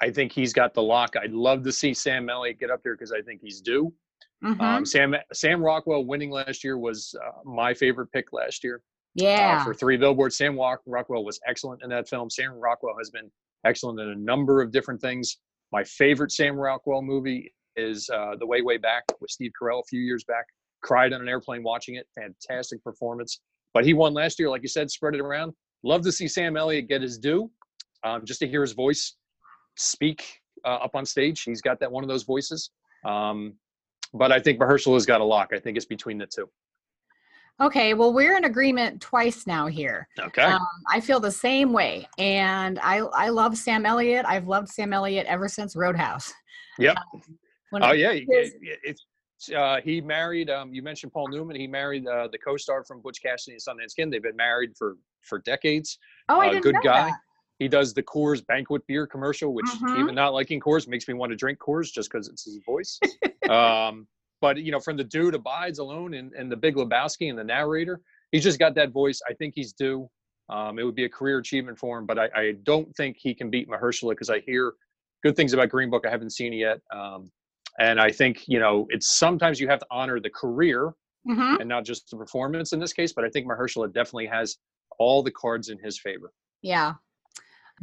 I 0.00 0.10
think 0.10 0.32
he's 0.32 0.52
got 0.52 0.74
the 0.74 0.82
lock. 0.82 1.14
I'd 1.14 1.30
love 1.30 1.62
to 1.62 1.70
see 1.70 1.94
Sam 1.94 2.28
Elliott 2.28 2.58
get 2.58 2.72
up 2.72 2.82
there 2.82 2.94
because 2.94 3.12
I 3.12 3.22
think 3.22 3.40
he's 3.40 3.60
due. 3.60 3.94
Mhm. 4.42 4.60
Um, 4.60 4.84
Sam 4.84 5.14
Sam 5.32 5.62
Rockwell 5.62 6.04
winning 6.04 6.32
last 6.32 6.64
year 6.64 6.76
was 6.76 7.14
uh, 7.24 7.42
my 7.44 7.72
favorite 7.72 8.10
pick 8.10 8.32
last 8.32 8.64
year 8.64 8.82
yeah. 9.14 9.58
uh, 9.60 9.64
for 9.64 9.74
three 9.74 9.96
billboards. 9.96 10.36
Sam 10.36 10.58
Rock- 10.58 10.82
Rockwell 10.84 11.24
was 11.24 11.38
excellent 11.46 11.84
in 11.84 11.90
that 11.90 12.08
film. 12.08 12.28
Sam 12.30 12.54
Rockwell 12.54 12.96
has 12.98 13.10
been 13.10 13.30
excellent 13.64 14.00
in 14.00 14.08
a 14.08 14.16
number 14.16 14.60
of 14.60 14.72
different 14.72 15.00
things. 15.00 15.36
My 15.70 15.84
favorite 15.84 16.32
Sam 16.32 16.56
Rockwell 16.56 17.02
movie 17.02 17.54
is 17.76 18.10
uh, 18.10 18.34
The 18.40 18.46
Way 18.46 18.62
Way 18.62 18.78
Back 18.78 19.04
with 19.20 19.30
Steve 19.30 19.52
Carell 19.60 19.82
a 19.82 19.86
few 19.88 20.00
years 20.00 20.24
back. 20.24 20.46
Cried 20.82 21.12
on 21.12 21.20
an 21.20 21.28
airplane 21.28 21.62
watching 21.62 21.94
it. 21.94 22.08
Fantastic 22.16 22.82
performance. 22.82 23.40
But 23.74 23.84
he 23.84 23.94
won 23.94 24.14
last 24.14 24.38
year, 24.38 24.48
like 24.48 24.62
you 24.62 24.68
said, 24.68 24.90
spread 24.90 25.14
it 25.14 25.20
around. 25.20 25.52
Love 25.82 26.02
to 26.02 26.12
see 26.12 26.26
Sam 26.28 26.56
Elliott 26.56 26.88
get 26.88 27.02
his 27.02 27.18
due, 27.18 27.50
um, 28.04 28.24
just 28.24 28.40
to 28.40 28.48
hear 28.48 28.62
his 28.62 28.72
voice 28.72 29.14
speak 29.76 30.40
uh, 30.64 30.68
up 30.82 30.94
on 30.94 31.04
stage. 31.06 31.42
He's 31.42 31.60
got 31.60 31.78
that 31.80 31.90
one 31.90 32.02
of 32.02 32.08
those 32.08 32.24
voices. 32.24 32.70
Um, 33.04 33.54
but 34.14 34.32
I 34.32 34.40
think 34.40 34.58
Mahershala 34.58 34.94
has 34.94 35.06
got 35.06 35.20
a 35.20 35.24
lock. 35.24 35.50
I 35.54 35.58
think 35.58 35.76
it's 35.76 35.86
between 35.86 36.18
the 36.18 36.26
two. 36.26 36.48
Okay, 37.60 37.92
well, 37.94 38.12
we're 38.12 38.36
in 38.36 38.44
agreement 38.44 39.00
twice 39.00 39.44
now 39.46 39.66
here. 39.66 40.06
Okay. 40.18 40.42
Um, 40.42 40.60
I 40.88 41.00
feel 41.00 41.18
the 41.18 41.30
same 41.30 41.72
way, 41.72 42.08
and 42.16 42.78
I 42.78 42.98
I 42.98 43.28
love 43.30 43.58
Sam 43.58 43.84
Elliott. 43.84 44.24
I've 44.26 44.46
loved 44.46 44.68
Sam 44.68 44.92
Elliott 44.92 45.26
ever 45.26 45.48
since 45.48 45.74
Roadhouse. 45.74 46.32
Yep. 46.78 46.96
Um, 46.96 47.22
Oh 47.82 47.92
yeah, 47.92 48.12
his- 48.12 48.54
it- 48.62 48.78
it's 48.84 49.04
uh, 49.56 49.80
he 49.82 50.00
married. 50.00 50.50
Um, 50.50 50.72
you 50.74 50.82
mentioned 50.82 51.12
Paul 51.12 51.28
Newman. 51.28 51.56
He 51.56 51.66
married 51.66 52.06
uh, 52.06 52.28
the 52.30 52.38
co-star 52.38 52.84
from 52.84 53.00
Butch 53.00 53.22
Cassidy 53.22 53.56
and 53.56 53.62
Sundance 53.78 53.94
Kid. 53.94 54.10
They've 54.10 54.22
been 54.22 54.36
married 54.36 54.70
for 54.76 54.96
for 55.22 55.38
decades. 55.40 55.98
oh, 56.28 56.40
I 56.40 56.46
uh, 56.46 56.50
didn't 56.50 56.62
good 56.64 56.74
know 56.74 56.80
guy. 56.82 57.10
that. 57.10 57.18
He 57.58 57.66
does 57.68 57.92
the 57.92 58.02
Coors 58.04 58.46
Banquet 58.46 58.86
beer 58.86 59.06
commercial, 59.06 59.52
which 59.52 59.66
Mhm. 59.66 59.98
even 59.98 60.14
not 60.14 60.32
liking 60.32 60.60
Coors 60.60 60.86
makes 60.86 61.08
me 61.08 61.14
want 61.14 61.30
to 61.30 61.36
drink 61.36 61.58
Coors 61.58 61.92
just 61.92 62.10
because 62.10 62.28
it's 62.28 62.44
his 62.44 62.58
voice. 62.64 62.98
um, 63.50 64.06
but 64.40 64.58
you 64.58 64.70
know, 64.70 64.78
from 64.80 64.96
the 64.96 65.04
dude 65.04 65.34
abides 65.34 65.78
alone 65.80 66.14
and, 66.14 66.32
and 66.34 66.50
the 66.52 66.56
Big 66.56 66.76
Lebowski 66.76 67.28
and 67.30 67.38
the 67.38 67.42
narrator, 67.44 68.00
he's 68.30 68.44
just 68.44 68.58
got 68.60 68.74
that 68.76 68.90
voice. 68.92 69.20
I 69.28 69.34
think 69.34 69.54
he's 69.56 69.72
due. 69.72 70.08
Um, 70.48 70.78
it 70.78 70.84
would 70.84 70.94
be 70.94 71.04
a 71.04 71.08
career 71.08 71.38
achievement 71.38 71.78
for 71.78 71.98
him, 71.98 72.06
but 72.06 72.18
I, 72.18 72.28
I 72.34 72.52
don't 72.62 72.94
think 72.96 73.16
he 73.18 73.34
can 73.34 73.50
beat 73.50 73.68
Mahershala 73.68 74.10
because 74.10 74.30
I 74.30 74.38
hear 74.40 74.72
good 75.24 75.36
things 75.36 75.52
about 75.52 75.68
Green 75.68 75.90
Book. 75.90 76.06
I 76.06 76.10
haven't 76.10 76.30
seen 76.30 76.52
it 76.54 76.56
yet. 76.58 76.80
Um, 76.94 77.30
and 77.78 78.00
I 78.00 78.10
think, 78.10 78.44
you 78.48 78.58
know, 78.58 78.86
it's 78.90 79.08
sometimes 79.08 79.60
you 79.60 79.68
have 79.68 79.78
to 79.80 79.86
honor 79.90 80.20
the 80.20 80.30
career 80.30 80.94
Mhm. 81.26 81.60
and 81.60 81.68
not 81.68 81.84
just 81.84 82.10
the 82.10 82.16
performance 82.16 82.72
in 82.72 82.80
this 82.80 82.92
case, 82.92 83.12
but 83.12 83.24
I 83.24 83.28
think 83.28 83.46
Mahershala 83.46 83.92
definitely 83.92 84.26
has 84.26 84.56
all 84.98 85.22
the 85.22 85.30
cards 85.30 85.68
in 85.68 85.78
his 85.78 85.98
favor. 85.98 86.32
Yeah. 86.62 86.94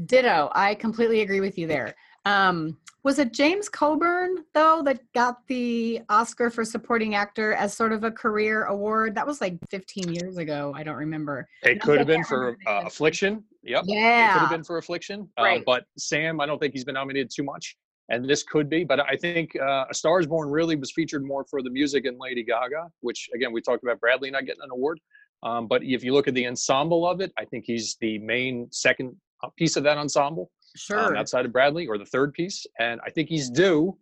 Ditto. 0.06 0.50
I 0.54 0.76
completely 0.76 1.22
agree 1.22 1.40
with 1.40 1.58
you 1.58 1.68
there. 1.68 1.96
Um, 2.26 2.78
was 3.04 3.20
it 3.20 3.32
James 3.34 3.70
Coburn 3.70 4.44
though 4.54 4.82
that 4.84 5.00
got 5.14 5.46
the 5.48 6.02
Oscar 6.10 6.50
for 6.50 6.66
supporting 6.66 7.14
actor 7.16 7.54
as 7.54 7.74
sort 7.74 7.94
of 7.94 8.04
a 8.04 8.12
career 8.12 8.64
award? 8.66 9.14
That 9.16 9.28
was 9.28 9.40
like 9.42 9.58
15 9.70 10.12
years 10.12 10.38
ago. 10.38 10.74
I 10.76 10.84
don't 10.84 10.96
remember. 10.98 11.48
It 11.62 11.80
could 11.82 12.00
have 12.00 12.08
been 12.08 12.24
for 12.24 12.58
uh. 12.66 12.82
Affliction. 12.86 13.44
Yep. 13.64 13.84
It 13.88 14.32
could 14.34 14.40
have 14.42 14.50
been 14.50 14.64
for 14.64 14.78
Affliction. 14.80 15.30
Uh, 15.38 15.44
Right. 15.44 15.64
but 15.66 15.86
Sam, 15.98 16.42
I 16.42 16.46
don't 16.48 16.60
think 16.60 16.74
he's 16.74 16.84
been 16.84 16.96
nominated 16.96 17.30
too 17.34 17.44
much. 17.44 17.78
And 18.10 18.30
this 18.30 18.44
could 18.44 18.70
be. 18.70 18.84
But 18.84 19.00
I 19.00 19.16
think 19.16 19.56
uh, 19.60 19.86
A 19.90 19.94
Star 19.94 20.20
is 20.20 20.28
Born 20.28 20.50
really 20.50 20.76
was 20.76 20.92
featured 20.92 21.24
more 21.24 21.44
for 21.50 21.62
the 21.64 21.70
music 21.70 22.06
and 22.06 22.18
Lady 22.20 22.44
Gaga, 22.44 22.88
which, 23.02 23.30
again, 23.34 23.52
we 23.52 23.62
talked 23.62 23.84
about 23.84 24.00
Bradley 24.00 24.30
not 24.30 24.46
getting 24.46 24.62
an 24.64 24.70
award. 24.72 25.00
Um, 25.44 25.68
but 25.68 25.84
if 25.84 26.04
you 26.04 26.14
look 26.14 26.28
at 26.28 26.34
the 26.34 26.46
ensemble 26.48 27.08
of 27.08 27.22
it, 27.22 27.32
I 27.38 27.46
think 27.46 27.66
he's 27.66 27.98
the 28.02 28.20
main 28.20 28.68
second 28.72 29.16
uh, 29.44 29.50
piece 29.58 29.76
of 29.76 29.84
that 29.84 29.98
ensemble 29.98 30.52
Sure. 30.76 31.00
um, 31.00 31.16
outside 31.16 31.46
of 31.46 31.52
Bradley, 31.54 31.88
or 31.88 31.98
the 31.98 32.06
third 32.06 32.34
piece. 32.34 32.66
And 32.80 33.00
I 33.06 33.10
think 33.10 33.30
he's 33.30 33.50
due. 33.50 33.98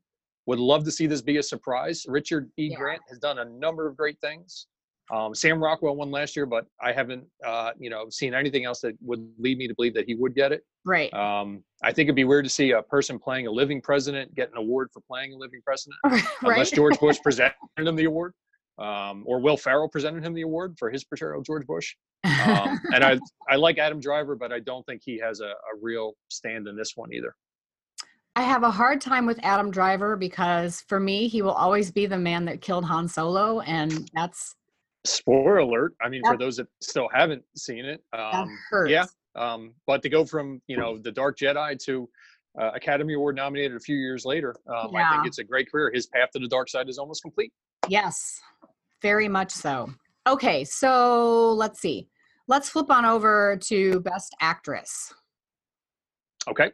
Would 0.48 0.60
love 0.60 0.84
to 0.86 0.92
see 0.92 1.08
this 1.08 1.22
be 1.22 1.38
a 1.38 1.44
surprise. 1.44 2.06
Richard 2.08 2.50
E. 2.58 2.70
Yeah. 2.72 2.78
Grant 2.78 3.02
has 3.10 3.20
done 3.20 3.40
a 3.40 3.46
number 3.46 3.88
of 3.88 3.96
great 3.96 4.20
things. 4.20 4.68
Um, 5.12 5.36
Sam 5.36 5.62
Rockwell 5.62 5.96
won 5.96 6.12
last 6.12 6.36
year, 6.36 6.46
but 6.46 6.66
I 6.82 6.94
haven't, 6.94 7.26
uh, 7.46 7.72
you 7.78 7.90
know, 7.90 8.06
seen 8.10 8.34
anything 8.34 8.66
else 8.66 8.80
that 8.82 8.96
would 9.02 9.28
lead 9.38 9.58
me 9.58 9.68
to 9.68 9.76
believe 9.76 9.94
that 9.96 10.06
he 10.06 10.16
would 10.16 10.34
get 10.34 10.52
it. 10.52 10.64
right. 10.86 11.14
Um, 11.14 11.64
I 11.84 11.92
think 11.92 12.08
it'd 12.08 12.16
be 12.16 12.24
weird 12.24 12.46
to 12.46 12.50
see 12.50 12.72
a 12.72 12.82
person 12.82 13.20
playing 13.20 13.48
a 13.48 13.52
living 13.52 13.82
president 13.82 14.34
get 14.36 14.50
an 14.52 14.58
award 14.58 14.90
for 14.94 15.02
playing 15.02 15.34
a 15.34 15.38
living 15.38 15.62
president, 15.66 16.00
right. 16.06 16.24
unless 16.42 16.72
George 16.72 16.98
Bush 17.00 17.20
presented 17.24 17.56
him 17.78 17.96
the 17.96 18.06
award, 18.06 18.34
um, 18.80 19.24
or 19.28 19.40
Will 19.40 19.58
Ferrell 19.58 19.90
presented 19.90 20.24
him 20.24 20.34
the 20.34 20.44
award 20.44 20.76
for 20.80 20.90
his 20.90 21.04
portrayal 21.04 21.40
of 21.40 21.46
George 21.46 21.68
Bush. 21.68 21.94
Um, 22.24 22.80
and 22.94 23.04
I, 23.04 23.20
I 23.50 23.58
like 23.58 23.78
Adam 23.78 24.00
Driver, 24.00 24.36
but 24.36 24.54
I 24.54 24.60
don't 24.60 24.86
think 24.86 25.02
he 25.04 25.20
has 25.20 25.42
a, 25.42 25.48
a 25.48 25.80
real 25.82 26.14
stand 26.30 26.68
in 26.68 26.78
this 26.78 26.94
one 26.96 27.12
either. 27.14 27.36
I 28.36 28.42
have 28.42 28.64
a 28.64 28.72
hard 28.72 29.00
time 29.00 29.28
with 29.28 29.40
Adam 29.44 29.70
Driver 29.70 30.16
because 30.16 30.84
for 30.88 31.00
me, 31.00 31.28
he 31.28 31.42
will 31.42 31.52
always 31.52 31.92
be 31.92 32.08
the 32.08 32.18
man 32.18 32.46
that 32.46 32.62
killed 32.62 32.86
Han 32.86 33.08
Solo, 33.08 33.60
and 33.60 34.10
that's 34.16 34.56
Spoiler 35.06 35.58
alert! 35.58 35.94
I 36.02 36.10
mean, 36.10 36.22
for 36.26 36.38
those 36.38 36.58
that 36.58 36.68
still 36.82 37.10
haven't 37.14 37.44
seen 37.58 37.86
it, 37.86 38.02
um, 38.14 38.50
yeah. 38.88 39.06
Um, 39.36 39.74
but 39.86 40.02
to 40.04 40.10
go 40.10 40.24
from 40.26 40.62
you 40.68 40.78
know 40.78 40.98
the 40.98 41.12
Dark 41.12 41.38
Jedi 41.38 41.78
to 41.86 42.10
uh, 42.60 42.72
Academy 42.74 43.14
Award 43.16 43.36
nominated 43.36 43.76
a 43.76 43.80
few 43.80 43.98
years 43.98 44.26
later, 44.26 44.56
um, 44.68 44.96
I 44.96 45.10
think 45.12 45.28
it's 45.28 45.40
a 45.40 45.44
great 45.44 45.70
career. 45.72 45.92
His 45.94 46.08
path 46.08 46.30
to 46.34 46.40
the 46.40 46.48
dark 46.48 46.70
side 46.70 46.88
is 46.88 46.98
almost 46.98 47.22
complete. 47.22 47.52
Yes, 47.90 48.40
very 49.02 49.28
much 49.28 49.52
so. 49.52 49.90
Okay, 50.26 50.64
so 50.64 51.52
let's 51.54 51.82
see. 51.82 52.08
Let's 52.48 52.70
flip 52.70 52.90
on 52.90 53.04
over 53.06 53.58
to 53.64 54.00
Best 54.02 54.34
Actress. 54.40 55.14
Okay. 56.48 56.72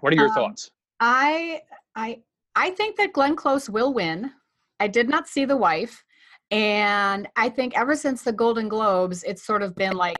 What 0.00 0.12
are 0.12 0.16
your 0.16 0.28
Um, 0.28 0.34
thoughts? 0.34 0.70
I 1.00 1.62
I 1.94 2.20
I 2.54 2.70
think 2.70 2.96
that 2.96 3.12
Glenn 3.12 3.34
Close 3.36 3.68
will 3.68 3.92
win. 3.92 4.32
I 4.78 4.88
did 4.88 5.08
not 5.08 5.26
see 5.26 5.44
the 5.44 5.56
wife, 5.56 6.04
and 6.50 7.28
I 7.36 7.48
think 7.48 7.78
ever 7.78 7.96
since 7.96 8.22
the 8.22 8.32
Golden 8.32 8.68
Globes, 8.68 9.22
it's 9.24 9.44
sort 9.44 9.62
of 9.62 9.74
been 9.74 9.94
like 9.94 10.18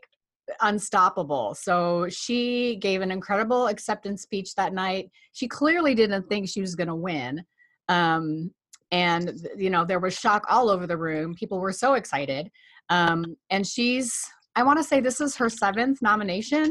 unstoppable. 0.61 1.55
So 1.55 2.09
she 2.09 2.77
gave 2.77 3.01
an 3.01 3.11
incredible 3.11 3.67
acceptance 3.69 4.23
speech 4.23 4.55
that 4.55 4.73
night. 4.73 5.11
She 5.33 5.49
clearly 5.49 5.95
didn't 5.95 6.29
think 6.29 6.49
she 6.49 6.61
was 6.61 6.75
going 6.75 6.89
to 6.89 6.95
win. 6.95 7.45
Um, 7.89 8.51
and 8.93 9.49
you 9.57 9.71
know 9.71 9.85
there 9.85 10.01
was 10.01 10.19
shock 10.19 10.45
all 10.49 10.71
over 10.71 10.87
the 10.87 10.97
room 10.97 11.35
people 11.35 11.59
were 11.59 11.73
so 11.73 11.95
excited 11.95 12.51
um, 12.89 13.37
and 13.51 13.67
she's 13.67 14.25
i 14.55 14.63
want 14.63 14.79
to 14.79 14.85
say 14.85 15.01
this 15.01 15.21
is 15.21 15.37
her 15.37 15.49
seventh 15.49 16.01
nomination 16.03 16.71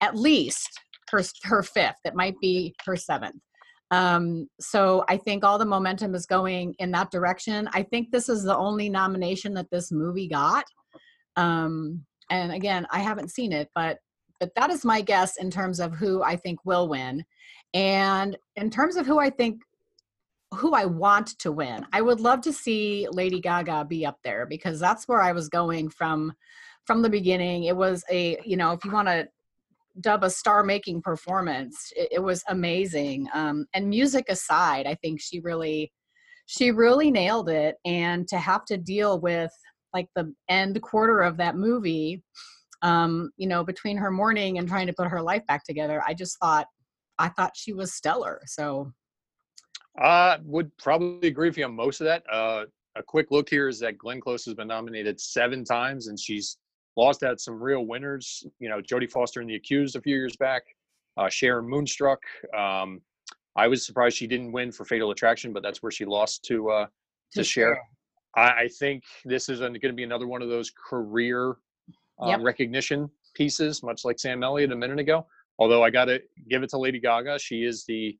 at 0.00 0.16
least 0.16 0.80
her 1.10 1.22
her 1.42 1.62
fifth 1.62 2.00
it 2.04 2.14
might 2.14 2.38
be 2.40 2.74
her 2.84 2.96
seventh 2.96 3.40
um, 3.90 4.48
so 4.60 5.04
i 5.08 5.16
think 5.16 5.44
all 5.44 5.58
the 5.58 5.64
momentum 5.64 6.14
is 6.14 6.26
going 6.26 6.74
in 6.78 6.90
that 6.90 7.10
direction 7.10 7.68
i 7.72 7.82
think 7.82 8.10
this 8.10 8.28
is 8.28 8.42
the 8.42 8.56
only 8.56 8.88
nomination 8.88 9.54
that 9.54 9.70
this 9.70 9.92
movie 9.92 10.28
got 10.28 10.64
um, 11.36 12.04
and 12.30 12.52
again 12.52 12.86
i 12.90 12.98
haven't 12.98 13.30
seen 13.30 13.52
it 13.52 13.68
but 13.74 13.98
but 14.40 14.50
that 14.56 14.70
is 14.70 14.84
my 14.84 15.00
guess 15.00 15.36
in 15.38 15.50
terms 15.50 15.80
of 15.80 15.94
who 15.94 16.22
i 16.22 16.36
think 16.36 16.58
will 16.64 16.88
win 16.88 17.24
and 17.72 18.36
in 18.56 18.70
terms 18.70 18.96
of 18.96 19.06
who 19.06 19.18
i 19.18 19.30
think 19.30 19.60
who 20.54 20.72
I 20.72 20.84
want 20.84 21.38
to 21.40 21.52
win. 21.52 21.86
I 21.92 22.00
would 22.00 22.20
love 22.20 22.40
to 22.42 22.52
see 22.52 23.06
Lady 23.10 23.40
Gaga 23.40 23.84
be 23.84 24.06
up 24.06 24.18
there 24.24 24.46
because 24.46 24.80
that's 24.80 25.06
where 25.08 25.20
I 25.20 25.32
was 25.32 25.48
going 25.48 25.88
from 25.88 26.32
from 26.86 27.02
the 27.02 27.10
beginning. 27.10 27.64
It 27.64 27.76
was 27.76 28.04
a, 28.10 28.38
you 28.44 28.56
know, 28.56 28.72
if 28.72 28.84
you 28.84 28.90
want 28.90 29.08
to 29.08 29.26
dub 30.00 30.24
a 30.24 30.30
star 30.30 30.62
making 30.64 31.02
performance, 31.02 31.92
it, 31.96 32.08
it, 32.12 32.18
was 32.20 32.42
amazing. 32.48 33.28
Um, 33.32 33.66
and 33.74 33.88
music 33.88 34.26
aside, 34.28 34.86
I 34.86 34.94
think 34.96 35.20
she 35.20 35.40
really 35.40 35.92
she 36.46 36.70
really 36.70 37.10
nailed 37.10 37.48
it 37.48 37.76
and 37.86 38.28
to 38.28 38.36
have 38.36 38.66
to 38.66 38.76
deal 38.76 39.20
with 39.20 39.50
like 39.94 40.08
the 40.14 40.34
end 40.48 40.82
quarter 40.82 41.20
of 41.20 41.38
that 41.38 41.56
movie 41.56 42.22
um, 42.84 43.30
you 43.38 43.48
know, 43.48 43.64
between 43.64 43.96
her 43.96 44.10
mourning 44.10 44.58
and 44.58 44.68
trying 44.68 44.86
to 44.86 44.92
put 44.92 45.08
her 45.08 45.22
life 45.22 45.44
back 45.46 45.64
together, 45.64 46.02
I 46.06 46.12
just 46.12 46.38
thought 46.38 46.66
I 47.18 47.30
thought 47.30 47.52
she 47.56 47.72
was 47.72 47.94
stellar. 47.94 48.42
So 48.46 48.92
I 49.98 50.38
would 50.44 50.76
probably 50.76 51.28
agree 51.28 51.48
with 51.48 51.56
you 51.56 51.64
on 51.64 51.74
most 51.74 52.00
of 52.00 52.04
that. 52.04 52.22
Uh, 52.30 52.66
a 52.96 53.02
quick 53.02 53.30
look 53.30 53.48
here 53.48 53.68
is 53.68 53.80
that 53.80 53.96
Glenn 53.96 54.20
Close 54.20 54.44
has 54.44 54.54
been 54.54 54.68
nominated 54.68 55.18
seven 55.18 55.64
times, 55.64 56.08
and 56.08 56.20
she's 56.20 56.58
lost 56.96 57.22
at 57.22 57.40
some 57.40 57.62
real 57.62 57.86
winners. 57.86 58.44
You 58.58 58.68
know, 58.68 58.80
Jodie 58.80 59.10
Foster 59.10 59.40
in 59.40 59.48
The 59.48 59.56
Accused 59.56 59.96
a 59.96 60.00
few 60.00 60.16
years 60.16 60.36
back, 60.36 60.62
uh, 61.16 61.28
Cher 61.28 61.60
in 61.60 61.68
Moonstruck. 61.68 62.20
Um, 62.56 63.00
I 63.56 63.68
was 63.68 63.86
surprised 63.86 64.16
she 64.16 64.26
didn't 64.26 64.52
win 64.52 64.72
for 64.72 64.84
Fatal 64.84 65.10
Attraction, 65.10 65.52
but 65.52 65.62
that's 65.62 65.82
where 65.82 65.92
she 65.92 66.04
lost 66.04 66.44
to 66.46 66.70
uh, 66.70 66.86
to, 67.32 67.40
to 67.40 67.44
Cher. 67.44 67.80
I, 68.36 68.40
I, 68.40 68.68
think 68.68 69.04
this 69.24 69.48
is 69.48 69.60
going 69.60 69.80
to 69.80 69.92
be 69.92 70.02
another 70.02 70.26
one 70.26 70.42
of 70.42 70.48
those 70.48 70.70
career 70.70 71.56
uh, 72.20 72.28
yep. 72.28 72.40
recognition 72.42 73.08
pieces, 73.34 73.82
much 73.82 74.04
like 74.04 74.18
Sam 74.18 74.42
Elliott 74.42 74.72
a 74.72 74.76
minute 74.76 74.98
ago. 74.98 75.26
Although 75.58 75.84
I 75.84 75.90
got 75.90 76.06
to 76.06 76.20
give 76.48 76.64
it 76.64 76.70
to 76.70 76.78
Lady 76.78 76.98
Gaga, 76.98 77.38
she 77.38 77.62
is 77.62 77.84
the 77.84 78.18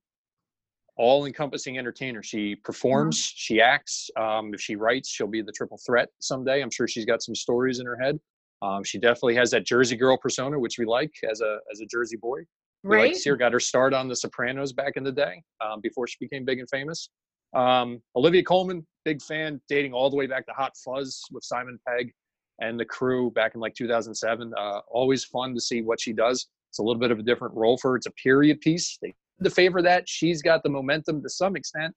all 0.97 1.27
encompassing 1.27 1.79
entertainer. 1.79 2.23
She 2.23 2.55
Mm-hmm. 2.55 2.63
performs, 2.63 3.33
she 3.35 3.61
acts. 3.61 4.11
Um, 4.17 4.55
if 4.55 4.61
she 4.61 4.77
writes, 4.77 5.09
she'll 5.09 5.27
be 5.27 5.43
the 5.43 5.53
triple 5.53 5.79
threat 5.85 6.09
someday. 6.21 6.63
I'm 6.63 6.71
sure 6.71 6.87
she's 6.87 7.05
got 7.05 7.23
some 7.23 7.35
stories 7.35 7.81
in 7.81 7.87
her 7.87 7.99
head. 7.99 8.19
Um, 8.65 8.83
she 8.83 8.99
definitely 8.99 9.35
has 9.35 9.51
that 9.51 9.67
Jersey 9.67 9.97
girl 9.97 10.17
persona, 10.17 10.59
which 10.59 10.79
we 10.79 10.87
like 10.87 11.13
as 11.31 11.41
a 11.43 11.59
as 11.71 11.81
a 11.81 11.87
Jersey 11.87 12.17
boy. 12.17 12.41
We 12.83 12.97
Right. 12.97 13.03
like 13.05 13.13
to 13.13 13.19
see 13.19 13.31
her 13.31 13.37
got 13.37 13.53
her 13.53 13.61
start 13.61 13.93
on 13.95 14.09
The 14.09 14.17
Sopranos 14.17 14.73
back 14.73 14.97
in 14.97 15.05
the 15.05 15.13
day 15.13 15.43
um, 15.65 15.81
before 15.81 16.07
she 16.07 16.17
became 16.21 16.45
big 16.45 16.59
and 16.61 16.69
famous. 16.71 17.09
Um, 17.55 18.03
Olivia 18.17 18.43
Colman, 18.43 18.87
big 19.05 19.23
fan, 19.23 19.61
dating 19.69 19.93
all 19.93 20.11
the 20.11 20.17
way 20.17 20.27
back 20.27 20.45
to 20.47 20.53
Hot 20.53 20.73
Fuzz 20.85 21.23
with 21.31 21.45
Simon 21.45 21.79
Pegg 21.87 22.13
and 22.61 22.79
the 22.79 22.85
crew 22.85 23.31
back 23.31 23.55
in 23.55 23.61
like 23.61 23.75
2007. 23.75 24.53
Uh, 24.57 24.81
always 24.89 25.25
fun 25.25 25.55
to 25.55 25.61
see 25.61 25.83
what 25.83 26.01
she 26.01 26.13
does. 26.13 26.47
It's 26.71 26.79
a 26.79 26.83
little 26.83 27.01
bit 27.01 27.11
of 27.11 27.19
a 27.19 27.23
different 27.23 27.55
role 27.55 27.77
for 27.79 27.93
her. 27.93 27.97
It's 27.97 28.07
a 28.07 28.11
period 28.13 28.61
piece. 28.61 28.99
They 29.03 29.15
to 29.43 29.51
favor 29.51 29.83
that. 29.83 30.09
She's 30.09 30.41
got 30.43 30.63
the 30.63 30.69
momentum 30.71 31.21
to 31.23 31.29
some 31.29 31.57
extent. 31.57 31.95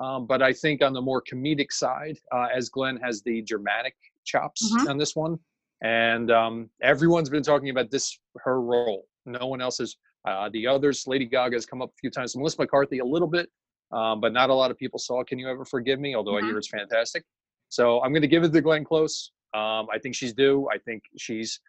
Um, 0.00 0.26
but 0.26 0.42
I 0.42 0.52
think 0.52 0.82
on 0.82 0.92
the 0.92 1.00
more 1.00 1.22
comedic 1.22 1.72
side, 1.72 2.18
uh, 2.32 2.48
as 2.54 2.68
Glenn 2.68 2.96
has 2.98 3.22
the 3.22 3.42
dramatic 3.42 3.94
chops 4.24 4.70
Mhm. 4.74 4.90
on 4.90 4.98
this 4.98 5.16
one, 5.16 5.38
and 5.82 6.30
um, 6.30 6.70
everyone's 6.82 7.30
been 7.30 7.42
talking 7.42 7.70
about 7.70 7.90
this 7.90 8.18
her 8.38 8.60
role. 8.60 9.06
No 9.24 9.46
one 9.46 9.60
else 9.60 9.78
has. 9.78 9.96
Uh, 10.26 10.48
the 10.52 10.66
others, 10.66 11.04
Lady 11.06 11.24
Gaga 11.24 11.54
has 11.54 11.66
come 11.66 11.80
up 11.80 11.90
a 11.90 11.96
few 12.00 12.10
times. 12.10 12.36
Melissa 12.36 12.56
McCarthy 12.60 12.98
a 12.98 13.04
little 13.04 13.28
bit, 13.28 13.48
um, 13.92 14.20
but 14.20 14.32
not 14.32 14.50
a 14.50 14.54
lot 14.54 14.72
of 14.72 14.78
people 14.78 14.98
saw. 14.98 15.22
Can 15.22 15.38
you 15.38 15.48
ever 15.48 15.64
forgive 15.64 16.00
me? 16.00 16.16
Although 16.16 16.36
I 16.36 16.40
Mhm. 16.40 16.46
hear 16.46 16.58
it's 16.58 16.68
fantastic. 16.68 17.24
So 17.68 18.02
I'm 18.02 18.10
going 18.12 18.22
to 18.22 18.28
give 18.28 18.42
it 18.42 18.52
to 18.52 18.60
Glenn 18.60 18.84
Close. 18.84 19.30
Um, 19.54 19.86
I 19.92 19.98
think 20.02 20.16
she's 20.16 20.34
due. 20.34 20.68
I 20.72 20.78
think 20.78 21.04
she's 21.16 21.60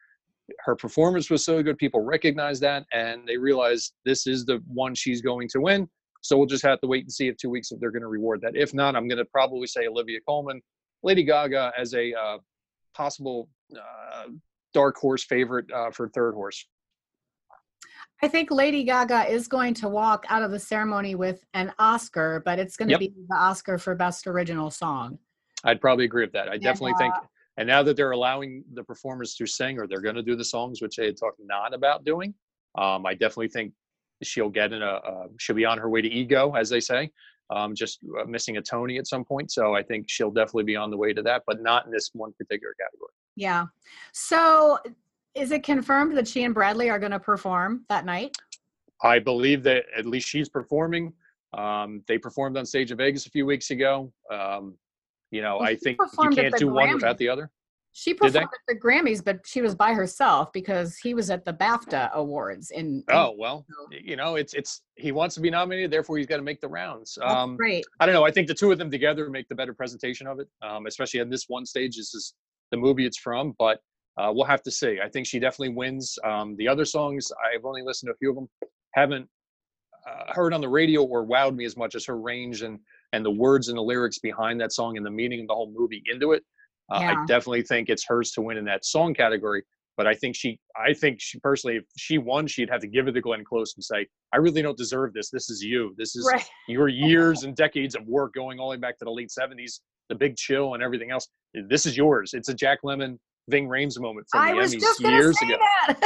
her 0.62 0.76
performance 0.76 1.30
was 1.30 1.44
so 1.44 1.62
good 1.62 1.78
people 1.78 2.02
recognize 2.02 2.60
that 2.62 2.86
and 2.94 3.28
they 3.28 3.38
realize 3.38 3.92
this 4.06 4.26
is 4.28 4.46
the 4.46 4.62
one 4.68 4.96
she's 4.96 5.22
going 5.22 5.48
to 5.50 5.60
win 5.60 5.90
so 6.22 6.38
we'll 6.38 6.46
just 6.48 6.64
have 6.64 6.80
to 6.80 6.88
wait 6.88 7.04
and 7.04 7.12
see 7.12 7.28
if 7.28 7.36
two 7.36 7.50
weeks 7.50 7.72
if 7.72 7.80
they're 7.82 7.92
going 7.92 8.02
to 8.02 8.08
reward 8.08 8.40
that 8.40 8.56
if 8.56 8.74
not 8.74 8.96
i'm 8.96 9.10
going 9.10 9.18
to 9.18 9.26
probably 9.26 9.68
say 9.68 9.88
olivia 9.88 10.20
colman 10.28 10.62
lady 11.04 11.22
gaga 11.24 11.74
as 11.78 11.94
a 11.94 12.14
uh, 12.14 12.38
possible 12.96 13.50
uh, 13.76 14.26
dark 14.74 14.96
horse 14.98 15.24
favorite 15.24 15.66
uh, 15.72 15.92
for 15.92 16.08
third 16.10 16.34
horse 16.34 16.68
I 18.24 18.28
think 18.28 18.50
Lady 18.50 18.84
Gaga 18.84 19.30
is 19.32 19.48
going 19.48 19.76
to 19.76 19.88
walk 19.88 20.26
out 20.30 20.42
of 20.42 20.50
the 20.50 20.58
ceremony 20.60 21.14
with 21.14 21.44
an 21.54 21.72
Oscar, 21.78 22.42
but 22.46 22.58
it's 22.58 22.76
going 22.76 22.88
to 22.88 22.94
Yep. 22.94 23.00
be 23.00 23.14
the 23.30 23.36
Oscar 23.36 23.78
for 23.78 23.94
Best 23.94 24.26
Original 24.26 24.72
Song. 24.72 25.20
i'd 25.66 25.82
probably 25.82 26.06
agree 26.06 26.24
with 26.24 26.32
that 26.34 26.48
i 26.50 26.58
definitely 26.58 26.94
think 27.00 27.14
uh, 27.16 27.22
and 27.58 27.68
now 27.68 27.82
that 27.82 27.96
they're 27.98 28.12
allowing 28.12 28.64
the 28.74 28.84
performers 28.84 29.34
to 29.36 29.46
sing 29.48 29.80
or 29.80 29.88
they're 29.88 30.02
going 30.02 30.16
to 30.16 30.22
do 30.22 30.36
the 30.36 30.44
songs 30.46 30.82
which 30.84 30.96
they 30.98 31.06
had 31.08 31.18
talked 31.18 31.40
not 31.44 31.74
about 31.74 32.06
doing 32.06 32.32
um, 32.78 33.06
i 33.08 33.14
definitely 33.14 33.48
think 33.48 33.74
she'll 34.24 34.50
get 34.50 34.72
in 34.74 34.82
a 34.84 34.86
uh, 35.12 35.28
she'll 35.40 35.56
be 35.56 35.66
on 35.66 35.78
her 35.80 35.90
way 35.90 36.00
to 36.02 36.10
EGOT 36.10 36.60
as 36.60 36.70
they 36.70 36.80
say 36.80 37.10
um, 37.50 37.76
just 37.76 38.00
uh, 38.20 38.26
missing 38.26 38.58
a 38.58 38.62
tony 38.62 38.98
at 38.98 39.08
some 39.08 39.24
point 39.24 39.52
so 39.52 39.76
i 39.76 39.82
think 39.82 40.06
she'll 40.10 40.32
definitely 40.32 40.64
be 40.64 40.76
on 40.76 40.90
the 40.90 40.98
way 40.98 41.14
to 41.14 41.22
that 41.22 41.44
but 41.48 41.62
not 41.62 41.86
in 41.86 41.92
this 41.92 42.10
one 42.14 42.34
particular 42.34 42.74
category. 42.80 43.12
Yeah. 43.36 43.66
So 44.14 44.80
is 45.36 45.52
it 45.52 45.62
confirmed 45.64 46.18
that 46.18 46.28
she 46.28 46.44
and 46.44 46.54
Bradley 46.54 46.90
are 46.90 46.98
going 46.98 47.12
to 47.12 47.20
perform 47.20 47.86
that 47.90 48.06
night? 48.06 48.36
i 49.04 49.20
believe 49.20 49.62
that 49.64 49.86
at 49.96 50.06
least 50.06 50.28
she's 50.28 50.50
performing. 50.50 51.14
Um, 51.54 52.04
they 52.08 52.18
performed 52.18 52.58
on 52.58 52.66
stage 52.66 52.92
in 52.92 52.98
vegas 52.98 53.28
a 53.28 53.30
few 53.30 53.46
weeks 53.46 53.70
ago. 53.70 54.12
Um, 54.32 54.76
you 55.32 55.42
know 55.42 55.60
i 55.60 55.76
think 55.76 55.98
you 56.20 56.30
can't 56.30 56.56
do 56.58 56.70
one 56.70 56.94
without 56.94 57.18
the 57.18 57.30
other 57.30 57.50
She 58.00 58.14
performed 58.14 58.36
at 58.36 58.50
the 58.68 58.76
Grammys, 58.76 59.26
but 59.26 59.40
she 59.44 59.60
was 59.60 59.74
by 59.74 59.92
herself 59.92 60.54
because 60.54 60.98
he 60.98 61.16
was 61.16 61.32
at 61.32 61.44
the 61.46 61.54
BAFTA 61.54 62.12
Awards 62.14 62.70
in. 62.70 62.98
in- 62.98 63.04
oh 63.10 63.34
well 63.40 63.66
you 63.90 64.16
know 64.16 64.36
it's 64.36 64.54
it's 64.54 64.84
he 64.98 65.12
wants 65.12 65.34
to 65.34 65.42
be 65.42 65.50
nominated 65.50 65.90
therefore 65.90 66.20
he's 66.20 66.28
got 66.28 66.38
to 66.38 66.44
make 66.44 66.62
the 66.62 66.68
rounds 66.68 67.18
um, 67.24 67.58
great. 67.58 67.84
I 68.00 68.06
don't 68.06 68.14
know. 68.14 68.24
I 68.24 68.30
think 68.30 68.48
the 68.48 68.54
two 68.54 68.72
of 68.72 68.78
them 68.78 68.92
together 68.92 69.32
make 69.32 69.50
the 69.50 69.56
better 69.56 69.74
presentation 69.74 70.28
of 70.28 70.40
it, 70.40 70.48
um, 70.62 70.86
especially 70.86 71.22
on 71.22 71.30
this 71.32 71.46
one 71.48 71.66
stage. 71.66 71.98
This 71.98 72.14
is 72.14 72.36
the 72.70 72.78
movie 72.78 73.08
it's 73.08 73.18
from, 73.18 73.56
but 73.58 73.80
uh, 74.16 74.32
we'll 74.32 74.46
have 74.46 74.62
to 74.64 74.72
see. 74.72 75.00
I 75.04 75.10
think 75.10 75.26
she 75.26 75.40
definitely 75.40 75.74
wins. 75.74 76.20
Um, 76.24 76.56
the 76.58 76.68
other 76.68 76.86
songs, 76.86 77.32
I've 77.52 77.66
only 77.66 77.82
listened 77.82 78.10
to 78.10 78.14
a 78.14 78.18
few 78.18 78.30
of 78.30 78.36
them, 78.36 78.48
haven't 78.92 79.28
uh, 80.08 80.34
heard 80.34 80.54
on 80.54 80.62
the 80.62 80.70
radio 80.70 81.04
or 81.04 81.26
wowed 81.26 81.56
me 81.56 81.66
as 81.66 81.76
much 81.76 81.96
as 81.96 82.06
her 82.06 82.20
range 82.20 82.62
and 82.62 82.78
and 83.14 83.26
the 83.26 83.32
words 83.32 83.70
and 83.70 83.78
the 83.78 83.82
lyrics 83.82 84.20
behind 84.20 84.62
that 84.62 84.72
song 84.72 84.98
and 84.98 85.06
the 85.06 85.10
meaning 85.10 85.42
of 85.42 85.48
the 85.48 85.54
whole 85.56 85.74
movie 85.76 86.04
into 86.12 86.34
it. 86.34 86.44
Uh, 86.92 87.00
Yeah. 87.02 87.22
I 87.22 87.26
definitely 87.26 87.64
think 87.64 87.90
it's 87.90 88.06
hers 88.08 88.32
to 88.32 88.42
win 88.42 88.58
in 88.58 88.66
that 88.66 88.86
song 88.86 89.14
category. 89.14 89.64
But 89.98 90.06
I 90.06 90.14
think 90.14 90.36
she, 90.36 90.60
I 90.76 90.94
think 90.94 91.20
she 91.20 91.40
personally, 91.40 91.78
if 91.78 91.84
she 91.98 92.20
won, 92.20 92.46
she'd 92.46 92.70
have 92.70 92.82
to 92.82 92.88
give 92.88 93.08
it 93.08 93.14
to 93.14 93.22
Glenn 93.22 93.44
Close 93.44 93.74
and 93.76 93.84
say, 93.84 94.06
"I 94.32 94.38
really 94.38 94.62
don't 94.62 94.78
deserve 94.78 95.12
this. 95.14 95.32
This 95.32 95.50
is 95.50 95.64
you. 95.64 95.96
This 95.98 96.16
is 96.16 96.30
Right. 96.32 96.46
your 96.68 96.88
years 96.88 97.44
and 97.44 97.56
decades 97.56 97.96
of 97.96 98.06
work 98.06 98.34
going 98.36 98.60
all 98.60 98.68
the 98.70 98.76
way 98.76 98.80
back 98.80 99.00
to 99.00 99.06
the 99.06 99.12
late 99.12 99.32
70s, 99.32 99.80
the 100.10 100.16
big 100.16 100.36
chill 100.38 100.76
and 100.76 100.84
everything 100.84 101.10
else. 101.10 101.28
This 101.68 101.88
is 101.88 101.98
yours. 101.98 102.36
It's 102.36 102.48
a 102.50 102.54
Jack 102.54 102.84
Lemmon, 102.84 103.18
Ving 103.50 103.68
Rhames 103.68 104.00
moment 104.00 104.28
from 104.30 104.42
I 104.42 104.52
the 104.52 104.60
Emmys 104.60 104.80
just 104.80 105.02
going 105.02 105.16
to 105.16 105.20
years 105.20 105.42
ago. 105.42 105.58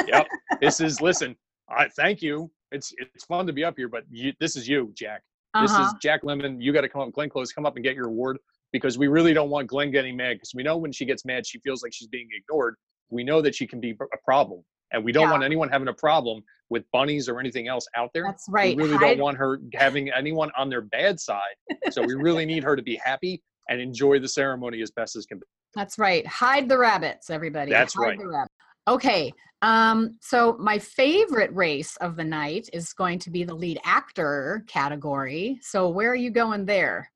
Yep. 0.07 0.27
This 0.61 0.79
is, 0.79 1.01
listen, 1.01 1.35
I 1.69 1.89
thank 1.89 2.21
you. 2.21 2.49
It's 2.71 2.93
it's 2.97 3.25
fun 3.25 3.45
to 3.47 3.51
be 3.51 3.65
up 3.65 3.73
here, 3.75 3.89
but 3.89 4.03
you, 4.09 4.31
this 4.39 4.55
is 4.55 4.69
you, 4.69 4.93
Jack. 4.95 5.21
This 5.61 5.69
Uh-huh. 5.71 5.83
is 5.83 5.93
Jack 6.01 6.21
Lemmon. 6.23 6.61
You 6.61 6.71
got 6.71 6.81
to 6.81 6.89
come 6.89 7.01
up, 7.01 7.11
Glenn 7.11 7.29
Close, 7.29 7.51
come 7.51 7.65
up 7.65 7.75
and 7.75 7.83
get 7.83 7.93
your 7.95 8.07
award 8.07 8.37
because 8.71 8.97
we 8.97 9.07
really 9.07 9.33
don't 9.33 9.49
want 9.49 9.67
Glenn 9.67 9.91
getting 9.91 10.15
mad 10.15 10.35
because 10.35 10.53
we 10.55 10.63
know 10.63 10.77
when 10.77 10.91
she 10.91 11.05
gets 11.05 11.25
mad, 11.25 11.45
she 11.45 11.59
feels 11.59 11.83
like 11.83 11.93
she's 11.93 12.07
being 12.07 12.27
ignored. 12.35 12.75
We 13.09 13.23
know 13.23 13.41
that 13.41 13.55
she 13.55 13.67
can 13.67 13.79
be 13.79 13.91
a 13.91 14.17
problem, 14.23 14.63
and 14.91 15.03
we 15.03 15.11
don't 15.11 15.25
Yeah. 15.25 15.31
want 15.31 15.43
anyone 15.43 15.69
having 15.69 15.89
a 15.89 15.93
problem 15.93 16.43
with 16.69 16.89
bunnies 16.93 17.27
or 17.27 17.39
anything 17.39 17.67
else 17.67 17.85
out 17.95 18.11
there. 18.13 18.23
That's 18.23 18.45
right. 18.49 18.75
We 18.75 18.83
really 18.83 18.97
don't 18.97 19.19
want 19.19 19.37
her 19.37 19.59
having 19.73 20.09
anyone 20.11 20.51
on 20.57 20.69
their 20.69 20.81
bad 20.81 21.19
side. 21.19 21.55
So 21.91 22.01
we 22.01 22.13
really 22.13 22.45
need 22.45 22.63
her 22.63 22.77
to 22.77 22.81
be 22.81 22.95
happy 22.95 23.43
and 23.67 23.81
enjoy 23.81 24.19
the 24.19 24.29
ceremony 24.29 24.81
as 24.81 24.91
best 24.91 25.17
as 25.17 25.25
can 25.25 25.39
be. 25.39 25.45
That's 25.75 25.99
right. 25.99 26.25
Hide 26.25 26.69
the 26.69 26.77
rabbits, 26.77 27.29
everybody. 27.29 27.71
That's 27.71 27.93
Hide 27.93 28.19
right. 28.19 28.47
Okay. 28.87 29.33
Um, 29.61 30.17
so 30.21 30.57
my 30.59 30.79
favorite 30.79 31.53
race 31.53 31.95
of 31.97 32.15
the 32.15 32.23
night 32.23 32.69
is 32.73 32.93
going 32.93 33.19
to 33.19 33.29
be 33.29 33.43
the 33.43 33.53
lead 33.53 33.79
actor 33.83 34.63
category. 34.67 35.59
So 35.61 35.89
where 35.89 36.09
are 36.09 36.15
you 36.15 36.31
going 36.31 36.65
there? 36.65 37.11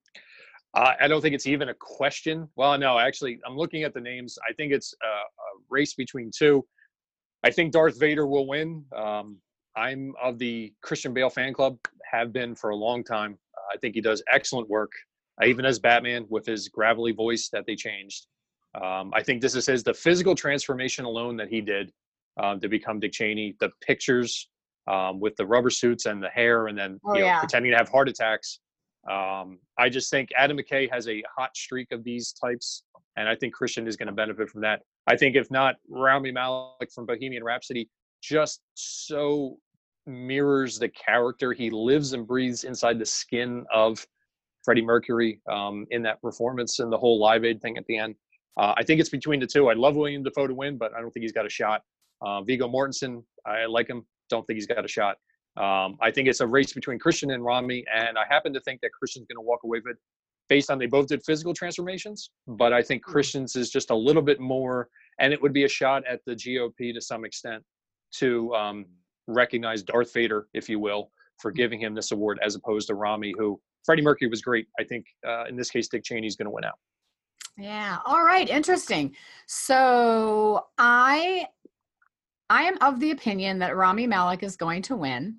Uh, 0.75 0.94
I 1.00 1.08
don't 1.08 1.22
think 1.22 1.34
it's 1.36 1.48
even 1.48 1.70
a 1.70 1.74
question. 1.74 2.50
Well, 2.55 2.77
no, 2.77 3.00
actually, 3.00 3.39
I'm 3.48 3.55
looking 3.55 3.84
at 3.84 3.94
the 3.94 4.01
names. 4.01 4.38
I 4.48 4.53
think 4.53 4.74
it's 4.74 4.94
a, 5.01 5.08
a 5.08 5.22
race 5.70 5.94
between 5.94 6.32
two. 6.38 6.65
I 7.44 7.51
think 7.51 7.72
Darth 7.72 8.00
Vader 8.00 8.27
will 8.27 8.48
win. 8.48 8.84
Um, 8.96 9.38
I'm 9.75 10.13
of 10.22 10.38
the 10.39 10.74
Christian 10.82 11.13
Bale 11.13 11.29
fan 11.29 11.53
club, 11.53 11.77
have 12.12 12.32
been 12.34 12.55
for 12.55 12.70
a 12.72 12.75
long 12.75 13.03
time. 13.03 13.38
Uh, 13.58 13.75
I 13.75 13.77
think 13.77 13.96
he 13.96 14.01
does 14.01 14.24
excellent 14.32 14.70
work, 14.70 14.91
uh, 15.41 15.46
even 15.46 15.65
as 15.65 15.79
Batman 15.79 16.25
with 16.29 16.46
his 16.46 16.70
gravelly 16.70 17.12
voice 17.12 17.50
that 17.51 17.65
they 17.65 17.75
changed. 17.75 18.27
Um, 18.82 19.12
I 19.13 19.24
think 19.24 19.41
this 19.41 19.55
is 19.55 19.65
his 19.65 19.84
the 19.84 19.94
physical 19.94 20.36
transformation 20.36 21.05
alone 21.05 21.38
that 21.38 21.48
he 21.50 21.62
did 21.62 21.91
um, 22.41 22.60
to 22.60 22.67
become 22.67 23.00
Dick 23.00 23.13
Cheney. 23.13 23.55
The 23.60 23.70
pictures 23.82 24.50
um, 24.88 25.20
with 25.20 25.36
the 25.38 25.46
rubber 25.46 25.70
suits 25.70 26.05
and 26.05 26.22
the 26.22 26.29
hair, 26.29 26.67
and 26.67 26.77
then 26.77 27.00
Oh, 27.05 27.13
you 27.13 27.22
know, 27.22 27.25
yeah. 27.27 27.39
pretending 27.39 27.72
to 27.72 27.77
have 27.77 27.89
heart 27.89 28.10
attacks. 28.10 28.60
Um, 29.09 29.59
I 29.77 29.89
just 29.89 30.09
think 30.09 30.29
Adam 30.38 30.57
McKay 30.57 30.89
has 30.91 31.07
a 31.07 31.24
hot 31.35 31.55
streak 31.55 31.91
of 31.91 32.03
these 32.03 32.33
types, 32.33 32.83
and 33.17 33.29
I 33.29 33.35
think 33.35 33.53
Christian 33.53 33.88
is 33.88 33.95
going 33.95 34.07
to 34.07 34.13
benefit 34.13 34.50
from 34.50 34.62
that. 34.62 34.81
I 35.07 35.15
think 35.15 35.35
if 35.35 35.51
not, 35.51 35.75
Rami 35.89 36.31
Malek 36.31 36.91
from 36.93 37.05
Bohemian 37.05 37.43
Rhapsody 37.43 37.89
just 38.24 38.62
so 38.74 39.57
mirrors 40.07 40.79
the 40.79 40.89
character. 40.89 41.53
He 41.53 41.69
lives 41.69 42.13
and 42.13 42.25
breathes 42.27 42.63
inside 42.63 43.00
the 43.00 43.05
skin 43.05 43.65
of 43.74 44.05
Freddie 44.63 44.83
Mercury 44.83 45.41
um, 45.51 45.85
in 45.91 46.01
that 46.03 46.21
performance 46.21 46.79
and 46.79 46.91
the 46.91 46.97
whole 46.97 47.19
Live 47.19 47.45
Aid 47.45 47.62
thing 47.62 47.77
at 47.77 47.85
the 47.85 47.97
end. 47.97 48.15
Uh, 48.57 48.74
I 48.77 48.83
think 48.83 49.00
it's 49.00 49.09
between 49.09 49.39
the 49.39 49.47
two. 49.47 49.69
I'd 49.69 49.77
love 49.77 49.95
William 49.95 50.24
Dafoe 50.24 50.47
to 50.47 50.53
win, 50.53 50.77
but 50.77 50.93
I 50.95 51.01
don't 51.01 51.12
think 51.12 51.24
he's 51.24 51.31
got 51.31 51.45
a 51.45 51.50
shot. 51.50 51.81
Uh, 52.21 52.41
Viggo 52.41 52.67
Mortensen, 52.67 53.24
I 53.45 53.65
like 53.65 53.88
him. 53.88 54.05
Don't 54.29 54.45
think 54.47 54.57
he's 54.57 54.65
got 54.65 54.83
a 54.83 54.88
shot. 54.88 55.17
Um, 55.57 55.97
I 56.01 56.12
think 56.12 56.27
it's 56.27 56.41
a 56.41 56.47
race 56.47 56.74
between 56.74 57.00
Christian 57.00 57.31
and 57.31 57.43
Rami, 57.43 57.85
and 57.93 58.17
I 58.17 58.24
happen 58.29 58.53
to 58.53 58.59
think 58.62 58.81
that 58.81 58.91
Christian's 58.91 59.25
going 59.27 59.38
to 59.38 59.47
walk 59.47 59.63
away 59.63 59.79
with 59.83 59.95
it 59.95 59.97
based 60.50 60.69
on 60.69 60.77
they 60.77 60.85
both 60.85 61.07
did 61.07 61.24
physical 61.24 61.53
transformations, 61.53 62.29
but 62.47 62.74
I 62.74 62.81
think 62.81 63.03
Christian's 63.03 63.55
is 63.55 63.69
just 63.69 63.89
a 63.89 63.95
little 63.95 64.21
bit 64.21 64.39
more, 64.39 64.89
and 65.19 65.33
it 65.33 65.41
would 65.41 65.53
be 65.53 65.63
a 65.63 65.69
shot 65.69 66.03
at 66.07 66.19
the 66.25 66.33
GOP 66.33 66.93
to 66.93 67.01
some 67.01 67.25
extent 67.25 67.63
to 68.17 68.53
um, 68.53 68.85
recognize 69.27 69.81
Darth 69.81 70.13
Vader, 70.13 70.47
if 70.53 70.69
you 70.69 70.79
will, 70.79 71.09
for 71.41 71.51
giving 71.51 71.79
him 71.79 71.93
this 71.95 72.12
award 72.12 72.39
as 72.43 72.55
opposed 72.55 72.88
to 72.88 72.95
Rami, 72.95 73.33
who 73.38 73.59
Freddie 73.85 74.01
Mercury 74.01 74.29
was 74.29 74.41
great. 74.41 74.67
I 74.79 74.83
think 74.83 75.05
uh, 75.27 75.45
in 75.45 75.55
this 75.55 75.69
case, 75.69 75.88
Dick 75.88 76.03
Cheney's 76.03 76.35
going 76.35 76.45
to 76.45 76.51
win 76.51 76.65
out. 76.65 76.77
Yeah. 77.57 78.00
All 78.05 78.24
right. 78.24 78.50
Interesting. 78.50 79.15
So 79.47 80.65
I 80.77 81.47
I 82.50 82.63
am 82.63 82.77
of 82.81 83.00
the 83.00 83.12
opinion 83.12 83.59
that 83.59 83.75
Rami 83.75 84.07
Malek 84.07 84.43
is 84.43 84.55
going 84.55 84.81
to 84.83 84.95
win. 84.95 85.38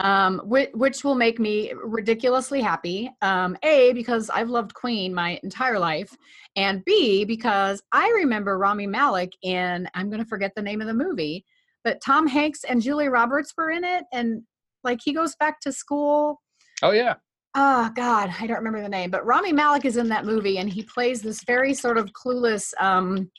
Um, 0.00 0.40
which, 0.44 0.70
which 0.74 1.02
will 1.02 1.16
make 1.16 1.40
me 1.40 1.72
ridiculously 1.74 2.60
happy. 2.60 3.10
Um, 3.20 3.56
a 3.64 3.92
because 3.94 4.30
I've 4.30 4.48
loved 4.48 4.72
Queen 4.74 5.12
my 5.12 5.40
entire 5.42 5.78
life, 5.78 6.16
and 6.54 6.84
B 6.84 7.24
because 7.24 7.82
I 7.90 8.08
remember 8.10 8.58
Rami 8.58 8.86
Malek 8.86 9.32
in 9.42 9.88
I'm 9.94 10.08
going 10.08 10.22
to 10.22 10.28
forget 10.28 10.52
the 10.54 10.62
name 10.62 10.80
of 10.80 10.86
the 10.86 10.94
movie, 10.94 11.44
but 11.82 12.00
Tom 12.00 12.28
Hanks 12.28 12.62
and 12.62 12.80
Julia 12.80 13.10
Roberts 13.10 13.52
were 13.56 13.70
in 13.70 13.82
it, 13.82 14.04
and 14.12 14.42
like 14.84 15.00
he 15.02 15.12
goes 15.12 15.34
back 15.40 15.58
to 15.62 15.72
school. 15.72 16.40
Oh 16.80 16.92
yeah, 16.92 17.14
oh 17.54 17.90
god 17.94 18.32
i 18.40 18.46
don't 18.46 18.58
remember 18.58 18.80
the 18.80 18.88
name 18.88 19.10
but 19.10 19.24
rami 19.26 19.52
malek 19.52 19.84
is 19.84 19.96
in 19.96 20.08
that 20.08 20.24
movie 20.24 20.58
and 20.58 20.70
he 20.70 20.82
plays 20.82 21.22
this 21.22 21.42
very 21.44 21.72
sort 21.72 21.96
of 21.96 22.12
clueless 22.12 22.72
um 22.78 23.30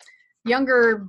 younger 0.46 1.08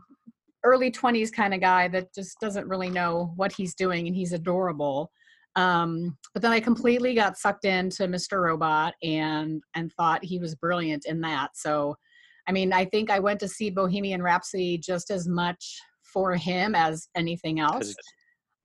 early 0.64 0.90
20s 0.90 1.33
kind 1.33 1.54
of 1.54 1.61
guy 1.61 1.88
that 1.88 2.12
just 2.14 2.38
doesn't 2.40 2.69
really 2.69 2.90
know 2.90 3.33
what 3.37 3.52
he's 3.52 3.75
doing 3.75 4.07
and 4.07 4.14
he's 4.14 4.33
adorable 4.33 5.11
um 5.57 6.16
but 6.33 6.42
then 6.42 6.52
i 6.52 6.61
completely 6.61 7.14
got 7.14 7.37
sucked 7.37 7.64
into 7.64 8.04
mr 8.04 8.42
robot 8.42 8.95
and 9.02 9.62
and 9.75 9.92
thought 9.94 10.24
he 10.24 10.38
was 10.38 10.55
brilliant 10.55 11.05
in 11.07 11.20
that 11.20 11.51
so 11.55 11.94
i 12.46 12.53
mean 12.53 12.72
i 12.72 12.85
think 12.85 13.11
i 13.11 13.18
went 13.18 13.40
to 13.40 13.48
see 13.48 13.68
bohemian 13.68 14.22
rhapsody 14.22 14.79
just 14.79 15.11
as 15.11 15.27
much 15.27 15.81
for 16.05 16.35
him 16.35 16.74
as 16.74 17.09
anything 17.16 17.59
else 17.59 17.94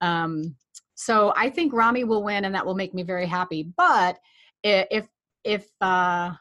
um, 0.02 0.56
so 0.96 1.34
I 1.36 1.50
think 1.50 1.74
Rami 1.74 2.04
will 2.04 2.24
win, 2.24 2.46
and 2.46 2.56
that 2.56 2.66
will 2.66 2.76
make 2.76 2.94
me 2.94 3.04
very 3.04 3.26
happy. 3.26 3.72
But 3.78 4.18
if 4.64 5.08
if 5.44 5.68
uh, 5.82 6.32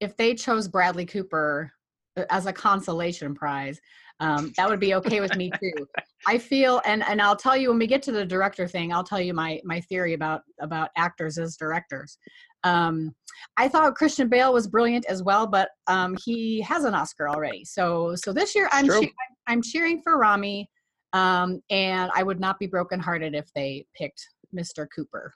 if 0.00 0.16
they 0.16 0.34
chose 0.34 0.68
Bradley 0.68 1.06
Cooper 1.06 1.70
uh, 2.16 2.24
as 2.30 2.46
a 2.46 2.52
consolation 2.52 3.34
prize, 3.34 3.80
um, 4.20 4.52
that 4.56 4.68
would 4.68 4.80
be 4.80 4.94
okay 4.94 5.20
with 5.20 5.36
me 5.36 5.50
too. 5.60 5.86
I 6.26 6.38
feel, 6.38 6.80
and 6.84 7.02
and 7.04 7.20
I'll 7.20 7.36
tell 7.36 7.56
you 7.56 7.68
when 7.68 7.78
we 7.78 7.86
get 7.86 8.02
to 8.02 8.12
the 8.12 8.24
director 8.24 8.66
thing, 8.66 8.92
I'll 8.92 9.04
tell 9.04 9.20
you 9.20 9.34
my 9.34 9.60
my 9.64 9.80
theory 9.82 10.14
about 10.14 10.42
about 10.60 10.90
actors 10.96 11.38
as 11.38 11.56
directors. 11.56 12.18
Um, 12.64 13.14
I 13.56 13.68
thought 13.68 13.94
Christian 13.94 14.28
Bale 14.28 14.52
was 14.52 14.66
brilliant 14.66 15.06
as 15.06 15.22
well, 15.22 15.46
but 15.46 15.70
um, 15.86 16.16
he 16.24 16.60
has 16.62 16.84
an 16.84 16.94
Oscar 16.94 17.28
already. 17.28 17.64
So 17.64 18.14
so 18.16 18.32
this 18.32 18.54
year 18.54 18.68
I'm 18.72 18.88
che- 18.88 19.12
I'm 19.46 19.62
cheering 19.62 20.00
for 20.02 20.18
Rami. 20.18 20.68
Um, 21.12 21.62
and 21.70 22.10
I 22.14 22.22
would 22.22 22.40
not 22.40 22.58
be 22.58 22.66
brokenhearted 22.66 23.34
if 23.34 23.50
they 23.54 23.86
picked 23.96 24.26
Mr. 24.54 24.86
Cooper. 24.94 25.32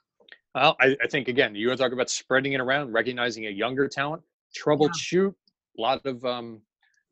Well, 0.53 0.75
I, 0.79 0.95
I 1.01 1.07
think 1.07 1.27
again, 1.27 1.55
you 1.55 1.67
want 1.67 1.79
to 1.79 1.83
talk 1.83 1.93
about 1.93 2.09
spreading 2.09 2.53
it 2.53 2.61
around, 2.61 2.91
recognizing 2.91 3.47
a 3.47 3.49
younger 3.49 3.87
talent, 3.87 4.21
troubleshoot, 4.55 5.33
a 5.77 5.81
lot 5.81 6.05
of 6.05 6.23
um, 6.25 6.61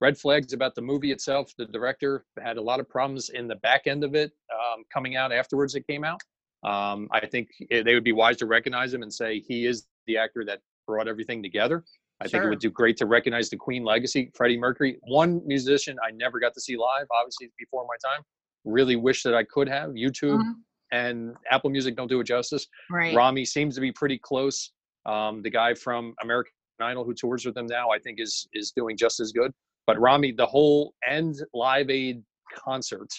red 0.01 0.17
flags 0.17 0.53
about 0.53 0.75
the 0.75 0.81
movie 0.81 1.11
itself. 1.11 1.51
The 1.57 1.65
director 1.65 2.25
had 2.41 2.57
a 2.57 2.61
lot 2.61 2.79
of 2.79 2.87
problems 2.89 3.29
in 3.29 3.47
the 3.47 3.55
back 3.55 3.81
end 3.85 4.03
of 4.03 4.15
it 4.15 4.31
um, 4.53 4.83
coming 4.93 5.15
out 5.15 5.31
afterwards 5.31 5.75
it 5.75 5.85
came 5.87 6.03
out. 6.03 6.21
Um, 6.63 7.07
I 7.11 7.25
think 7.25 7.49
it, 7.69 7.83
they 7.85 7.93
would 7.93 8.03
be 8.03 8.11
wise 8.11 8.37
to 8.37 8.45
recognize 8.45 8.93
him 8.93 9.01
and 9.01 9.13
say 9.13 9.39
he 9.39 9.65
is 9.65 9.87
the 10.07 10.17
actor 10.17 10.43
that 10.45 10.59
brought 10.87 11.07
everything 11.07 11.41
together. 11.43 11.83
I 12.21 12.27
think 12.27 12.43
it 12.43 12.49
would 12.49 12.59
do 12.59 12.69
great 12.69 12.97
to 12.97 13.05
recognize 13.05 13.49
the 13.49 13.55
Queen 13.55 13.85
legacy. 13.85 14.29
Freddie 14.35 14.57
Mercury, 14.57 14.97
one 15.03 15.41
musician 15.45 15.97
I 16.05 16.11
never 16.11 16.37
got 16.37 16.53
to 16.55 16.59
see 16.59 16.75
live, 16.75 17.07
obviously 17.17 17.49
before 17.57 17.85
my 17.87 17.95
time. 18.09 18.21
Really 18.65 18.97
wish 18.97 19.23
that 19.23 19.33
I 19.33 19.45
could 19.45 19.69
have. 19.69 19.91
YouTube 19.91 20.41
Mhm. 20.41 20.53
and 20.91 21.35
Apple 21.49 21.69
Music 21.69 21.95
don't 21.95 22.09
do 22.09 22.19
it 22.19 22.25
justice. 22.25 22.67
Right. 22.91 23.15
Rami 23.15 23.45
seems 23.45 23.75
to 23.75 23.81
be 23.81 23.93
pretty 23.93 24.17
close. 24.17 24.73
Um, 25.05 25.41
the 25.41 25.49
guy 25.49 25.73
from 25.73 26.13
American 26.21 26.51
Idol 26.81 27.05
who 27.05 27.13
tours 27.13 27.45
with 27.45 27.55
them 27.55 27.67
now, 27.67 27.89
I 27.89 27.99
think, 27.99 28.19
is 28.19 28.49
is 28.53 28.71
doing 28.71 28.97
just 28.97 29.21
as 29.21 29.31
good. 29.31 29.53
But 29.89 29.99
Rami, 29.99 30.33
the 30.33 30.45
whole 30.45 30.93
end 31.09 31.37
Live 31.51 31.89
Aid 31.89 32.21
concert, 32.53 33.09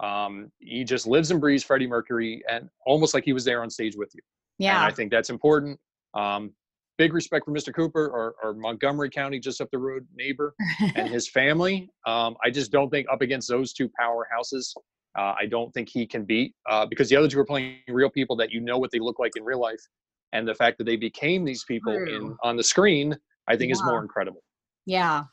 um, 0.00 0.48
he 0.60 0.84
just 0.84 1.08
lives 1.08 1.32
and 1.32 1.40
breathes 1.40 1.64
Freddie 1.64 1.88
Mercury, 1.88 2.40
and 2.48 2.68
almost 2.86 3.14
like 3.14 3.24
he 3.24 3.32
was 3.32 3.44
there 3.44 3.64
on 3.64 3.68
stage 3.68 3.96
with 3.96 4.12
you. 4.14 4.20
And 4.60 4.66
yeah. 4.66 4.84
I 4.84 4.92
think 4.92 5.10
that's 5.10 5.28
important. 5.28 5.76
Um, 6.14 6.52
big 6.98 7.14
respect 7.14 7.46
for 7.46 7.50
Mr. 7.50 7.74
Cooper, 7.74 8.06
or, 8.06 8.36
our 8.44 8.54
Montgomery 8.54 9.10
County, 9.10 9.40
just 9.40 9.60
up 9.60 9.68
the 9.72 9.78
road 9.78 10.06
neighbor, 10.14 10.54
and 10.94 11.08
his 11.08 11.28
family. 11.40 11.90
Um, 12.06 12.36
I 12.44 12.50
just 12.50 12.70
don't 12.70 12.90
think 12.90 13.08
up 13.12 13.20
against 13.20 13.48
those 13.48 13.72
two 13.72 13.90
powerhouses, 14.00 14.72
uh, 15.18 15.34
I 15.36 15.46
don't 15.50 15.74
think 15.74 15.88
he 15.88 16.06
can 16.06 16.24
beat 16.24 16.54
uh, 16.70 16.86
because 16.86 17.08
the 17.08 17.16
other 17.16 17.26
two 17.26 17.40
are 17.40 17.44
playing 17.44 17.78
real 17.88 18.08
people 18.08 18.36
that 18.36 18.52
you 18.52 18.60
know 18.60 18.78
what 18.78 18.92
they 18.92 19.00
look 19.00 19.18
like 19.18 19.32
in 19.34 19.42
real 19.42 19.60
life, 19.60 19.84
and 20.32 20.46
the 20.46 20.54
fact 20.54 20.78
that 20.78 20.84
they 20.84 20.94
became 20.94 21.44
these 21.44 21.64
people 21.64 21.92
in 21.92 22.36
on 22.44 22.56
the 22.56 22.62
screen, 22.62 23.16
I 23.48 23.56
think 23.56 23.72
is 23.72 23.82
more 23.82 24.00
incredible. 24.00 24.44
Yeah. 24.86 25.24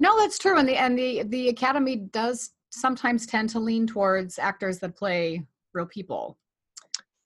No, 0.00 0.18
that's 0.18 0.38
true. 0.38 0.58
And 0.58 0.68
the 0.68 0.76
and 0.76 0.98
the 0.98 1.24
the 1.24 1.48
Academy 1.48 1.96
does 1.96 2.50
sometimes 2.70 3.26
tend 3.26 3.50
to 3.50 3.60
lean 3.60 3.86
towards 3.86 4.38
actors 4.38 4.78
that 4.80 4.96
play 4.96 5.42
real 5.72 5.86
people. 5.86 6.38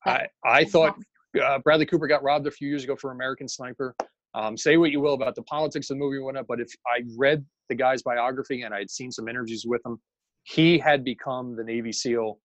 I, 0.04 0.26
I 0.44 0.64
thought 0.64 0.96
uh, 1.42 1.58
Bradley 1.58 1.86
Cooper 1.86 2.06
got 2.06 2.22
robbed 2.22 2.46
a 2.46 2.50
few 2.50 2.68
years 2.68 2.84
ago 2.84 2.96
for 2.96 3.10
American 3.10 3.48
Sniper. 3.48 3.94
Um, 4.34 4.56
say 4.56 4.76
what 4.76 4.90
you 4.90 5.00
will 5.00 5.14
about 5.14 5.34
the 5.34 5.42
politics 5.42 5.90
of 5.90 5.96
the 5.96 6.00
movie 6.00 6.16
and 6.16 6.24
whatnot, 6.24 6.46
but 6.46 6.60
if 6.60 6.70
I 6.86 7.02
read 7.16 7.44
the 7.68 7.74
guy's 7.74 8.02
biography 8.02 8.62
and 8.62 8.74
I 8.74 8.78
had 8.78 8.90
seen 8.90 9.10
some 9.10 9.28
interviews 9.28 9.64
with 9.66 9.84
him, 9.84 9.98
he 10.44 10.78
had 10.78 11.02
become 11.02 11.56
the 11.56 11.64
Navy 11.64 11.92
SEAL, 11.92 12.38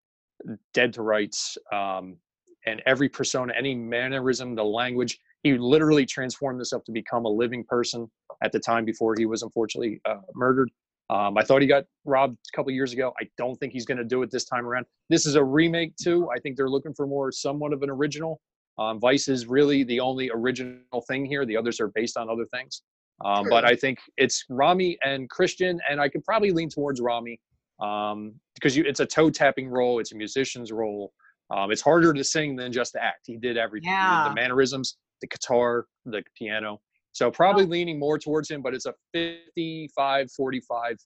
dead 0.74 0.94
to 0.94 1.04
rights, 1.04 1.58
um, 1.72 2.18
and 2.66 2.82
every 2.86 3.10
persona, 3.10 3.54
any 3.56 3.76
mannerism, 3.76 4.56
the 4.56 4.64
language. 4.64 5.20
He 5.44 5.58
literally 5.58 6.06
transformed 6.06 6.60
himself 6.60 6.84
to 6.86 6.92
become 6.92 7.26
a 7.26 7.30
living 7.30 7.64
person 7.66 8.10
at 8.44 8.52
the 8.52 8.60
time 8.60 8.86
before 8.86 9.16
he 9.18 9.26
was 9.26 9.44
unfortunately 9.44 10.02
uh, 10.06 10.22
murdered. 10.36 10.70
Um, 11.10 11.38
I 11.38 11.44
thought 11.44 11.62
he 11.62 11.68
got 11.68 11.84
robbed 12.06 12.38
a 12.52 12.56
couple 12.56 12.72
years 12.72 12.94
ago. 12.94 13.14
I 13.22 13.28
don't 13.38 13.56
think 13.58 13.74
he's 13.74 13.86
going 13.86 13.98
to 13.98 14.06
do 14.06 14.24
it 14.24 14.32
this 14.32 14.46
time 14.46 14.66
around. 14.66 14.86
This 15.10 15.26
is 15.26 15.36
a 15.36 15.44
remake 15.44 15.96
too. 16.02 16.30
I 16.36 16.40
think 16.40 16.56
they're 16.56 16.70
looking 16.70 16.94
for 16.94 17.06
more 17.06 17.32
somewhat 17.32 17.74
of 17.74 17.84
an 17.84 17.90
original. 17.90 18.40
Um, 18.80 19.00
Vice 19.00 19.28
is 19.28 19.46
really 19.46 19.84
the 19.84 20.00
only 20.00 20.32
original 20.34 21.02
thing 21.08 21.26
here. 21.26 21.46
The 21.46 21.58
others 21.58 21.80
are 21.80 21.90
based 21.90 22.18
on 22.18 22.30
other 22.30 22.46
things. 22.46 22.82
Um, 23.24 23.48
but 23.48 23.64
I 23.64 23.76
think 23.76 24.00
it's 24.18 24.44
Rami 24.50 24.98
and 25.06 25.30
Christian, 25.30 25.80
and 25.90 26.02
I 26.02 26.10
could 26.10 26.24
probably 26.24 26.52
lean 26.52 26.70
towards 26.70 27.00
Rami 27.00 27.40
um, 27.80 28.34
because 28.56 28.76
you, 28.76 28.84
it's 28.86 29.00
a 29.00 29.06
toe 29.06 29.30
tapping 29.30 29.70
role. 29.70 30.00
It's 30.00 30.14
a 30.14 30.16
musician's 30.16 30.72
role. 30.72 31.14
Um, 31.52 31.72
it's 31.72 31.82
harder 31.82 32.14
to 32.14 32.24
sing 32.24 32.56
than 32.56 32.72
just 32.72 32.94
to 32.94 33.04
act. 33.04 33.22
He 33.26 33.38
did 33.38 33.58
everything. 33.58 33.92
He 34.24 34.24
did 34.24 34.32
the 34.32 34.36
mannerisms, 34.36 34.98
the 35.24 35.28
guitar, 35.28 35.86
the 36.06 36.22
piano. 36.38 36.82
So 37.14 37.32
probably 37.32 37.66
leaning 37.66 37.98
more 37.98 38.20
towards 38.20 38.52
him, 38.52 38.62
but 38.62 38.74
it's 38.74 38.86
a 38.86 38.94
55 39.14 40.32
45 40.32 40.98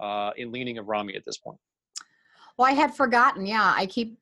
uh, 0.00 0.30
in 0.36 0.52
leaning 0.52 0.78
of 0.78 0.86
Rami 0.86 1.16
at 1.16 1.24
this 1.26 1.38
point. 1.38 1.58
Well, 2.56 2.68
I 2.68 2.72
had 2.72 2.94
forgotten. 2.94 3.46
Yeah, 3.46 3.72
I 3.76 3.86
keep 3.86 4.16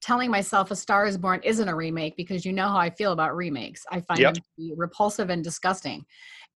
telling 0.00 0.30
myself 0.30 0.70
A 0.70 0.76
Star 0.76 1.06
is 1.06 1.16
Born 1.16 1.40
isn't 1.44 1.68
a 1.68 1.74
remake 1.74 2.16
because 2.16 2.44
you 2.44 2.52
know 2.52 2.66
how 2.68 2.78
I 2.78 2.90
feel 2.90 3.12
about 3.12 3.36
remakes. 3.36 3.84
I 3.92 4.00
find 4.00 4.20
Yep. 4.20 4.34
them 4.34 4.42
to 4.42 4.48
be 4.56 4.72
repulsive 4.76 5.30
and 5.30 5.44
disgusting. 5.44 6.04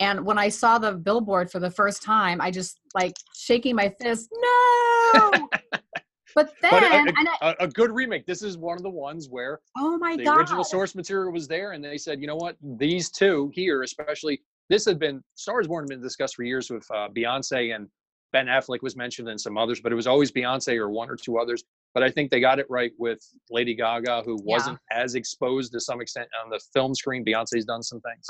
And 0.00 0.24
when 0.24 0.38
I 0.38 0.48
saw 0.48 0.78
the 0.78 0.92
billboard 0.92 1.50
for 1.52 1.60
the 1.60 1.70
first 1.70 2.02
time, 2.02 2.40
I 2.40 2.50
just 2.50 2.80
like 2.94 3.12
shaking 3.36 3.76
my 3.76 3.94
fist, 4.00 4.28
no. 4.32 5.48
but 6.34 6.54
then, 6.60 6.70
But 6.70 6.82
a, 6.84 6.94
and 6.94 7.28
I, 7.40 7.54
a, 7.60 7.64
a 7.64 7.68
good 7.68 7.90
remake. 7.90 8.26
This 8.26 8.42
is 8.42 8.56
one 8.56 8.76
of 8.76 8.82
the 8.82 8.90
ones 8.90 9.28
where 9.28 9.60
oh 9.76 9.98
my 9.98 10.16
the 10.16 10.24
god, 10.24 10.36
original 10.38 10.64
source 10.64 10.94
material 10.94 11.32
was 11.32 11.48
there, 11.48 11.72
and 11.72 11.84
they 11.84 11.98
said, 11.98 12.20
you 12.20 12.26
know 12.26 12.36
what, 12.36 12.56
these 12.62 13.10
two 13.10 13.50
here, 13.54 13.82
especially 13.82 14.42
this 14.68 14.84
had 14.84 14.98
been 14.98 15.22
Star 15.34 15.60
is 15.60 15.68
Born 15.68 15.84
had 15.84 15.88
been 15.88 16.02
discussed 16.02 16.36
for 16.36 16.44
years 16.44 16.70
with 16.70 16.86
uh, 16.90 17.08
Beyonce 17.14 17.74
and 17.74 17.88
Ben 18.32 18.46
Affleck 18.46 18.80
was 18.82 18.96
mentioned 18.96 19.28
and 19.28 19.38
some 19.40 19.58
others, 19.58 19.80
but 19.80 19.92
it 19.92 19.94
was 19.94 20.06
always 20.06 20.32
Beyonce 20.32 20.76
or 20.78 20.88
one 20.90 21.10
or 21.10 21.16
two 21.16 21.38
others. 21.38 21.62
But 21.92 22.02
I 22.02 22.10
think 22.10 22.30
they 22.30 22.40
got 22.40 22.58
it 22.58 22.66
right 22.70 22.92
with 22.98 23.20
Lady 23.50 23.74
Gaga, 23.74 24.22
who 24.24 24.36
Yeah. 24.38 24.54
wasn't 24.54 24.78
as 24.90 25.14
exposed 25.14 25.72
to 25.72 25.80
some 25.80 26.00
extent 26.00 26.28
on 26.42 26.48
the 26.50 26.58
film 26.72 26.94
screen. 26.94 27.22
Beyonce's 27.22 27.66
done 27.66 27.82
some 27.82 28.00
things. 28.00 28.26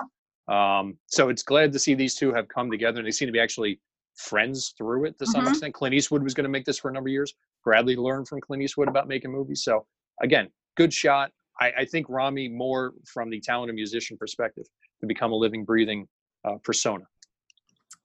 Um, 0.49 0.99
so 1.07 1.29
it's 1.29 1.45
glad 1.45 1.73
to 1.73 1.79
see 1.79 1.95
these 1.95 2.17
two 2.17 2.33
have 2.33 2.49
come 2.49 2.69
together 2.69 2.99
and 2.99 3.07
they 3.07 3.13
seem 3.13 3.29
to 3.29 3.33
be 3.33 3.39
actually 3.39 3.81
friends 4.15 4.75
through 4.77 5.07
it 5.07 5.19
to 5.19 5.27
some 5.27 5.45
Mhm. 5.45 5.51
extent. 5.51 5.75
Clint 5.75 5.95
Eastwood 5.95 6.23
was 6.23 6.35
going 6.35 6.45
to 6.45 6.51
make 6.51 6.65
this 6.65 6.79
for 6.79 6.91
a 6.91 6.93
number 6.93 7.09
of 7.09 7.13
years. 7.13 7.35
Bradley 7.65 7.97
learned 7.97 8.29
from 8.29 8.41
Clint 8.41 8.63
Eastwood 8.63 8.89
about 8.89 9.09
making 9.09 9.31
movies. 9.33 9.63
So 9.65 9.87
again, 10.21 10.49
good 10.77 10.93
shot. 10.93 11.33
I, 11.61 11.73
I 11.79 11.85
think 11.85 12.07
Rami 12.09 12.49
more 12.49 12.95
from 13.07 13.31
the 13.31 13.41
talented 13.41 13.75
musician 13.75 14.17
perspective 14.17 14.65
to 15.01 15.07
become 15.07 15.33
a 15.33 15.37
living, 15.37 15.65
breathing 15.65 16.09
uh, 16.45 16.57
persona. 16.65 17.05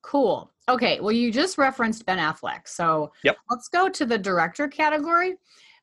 Cool. 0.02 0.52
Okay. 0.70 1.00
Well, 1.00 1.12
you 1.12 1.32
just 1.32 1.58
referenced 1.58 2.06
Ben 2.06 2.18
Affleck. 2.20 2.68
So 2.68 3.12
Yep. 3.24 3.38
let's 3.50 3.68
go 3.68 3.90
to 3.90 4.06
the 4.06 4.18
director 4.18 4.68
category 4.68 5.36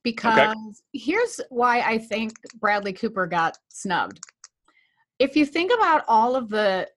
because 0.03 0.83
here's 0.93 1.41
why 1.51 1.81
I 1.81 1.99
think 1.99 2.35
Bradley 2.61 2.93
Cooper 2.93 3.27
got 3.27 3.59
snubbed. 3.69 4.21
If 5.19 5.37
you 5.37 5.47
think 5.47 5.73
about 5.73 6.05
all 6.09 6.37
of 6.37 6.49
the 6.49 6.89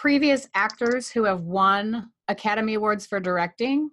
previous 0.00 0.48
actors 0.54 1.10
who 1.10 1.24
have 1.24 1.42
won 1.42 2.10
Academy 2.28 2.72
Awards 2.72 3.06
for 3.06 3.20
directing, 3.20 3.90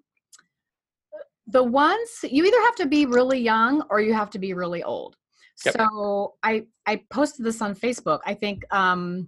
the 1.47 1.61
ones 1.61 2.09
you 2.23 2.45
either 2.45 2.61
have 2.61 2.75
to 2.75 2.85
be 2.85 3.05
really 3.05 3.39
young 3.39 3.83
or 3.89 3.99
you 3.99 4.13
have 4.13 4.29
to 4.29 4.39
be 4.39 4.53
really 4.53 4.81
old. 4.83 5.17
Yep. 5.65 5.75
So 5.75 6.35
I 6.43 6.65
I 6.85 7.03
posted 7.11 7.45
this 7.45 7.61
on 7.61 7.75
Facebook. 7.75 8.21
I 8.25 8.35
think 8.35 8.63
um 8.73 9.27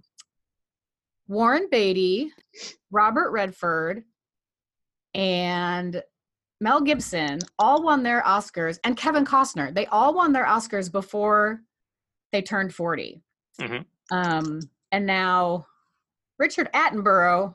Warren 1.28 1.68
Beatty, 1.70 2.32
Robert 2.90 3.30
Redford, 3.30 4.02
and 5.12 6.02
Mel 6.62 6.80
Gibson 6.80 7.40
all 7.58 7.82
won 7.82 8.02
their 8.02 8.22
Oscars, 8.22 8.78
and 8.84 8.96
Kevin 8.96 9.26
Costner. 9.26 9.74
They 9.74 9.84
all 9.86 10.14
won 10.14 10.32
their 10.32 10.46
Oscars 10.46 10.90
before 10.90 11.60
they 12.32 12.40
turned 12.40 12.74
40. 12.74 13.22
Mhm. 13.60 13.84
Um, 14.10 14.60
and 14.92 15.04
now 15.04 15.66
Richard 16.40 16.70
Attenborough 16.72 17.54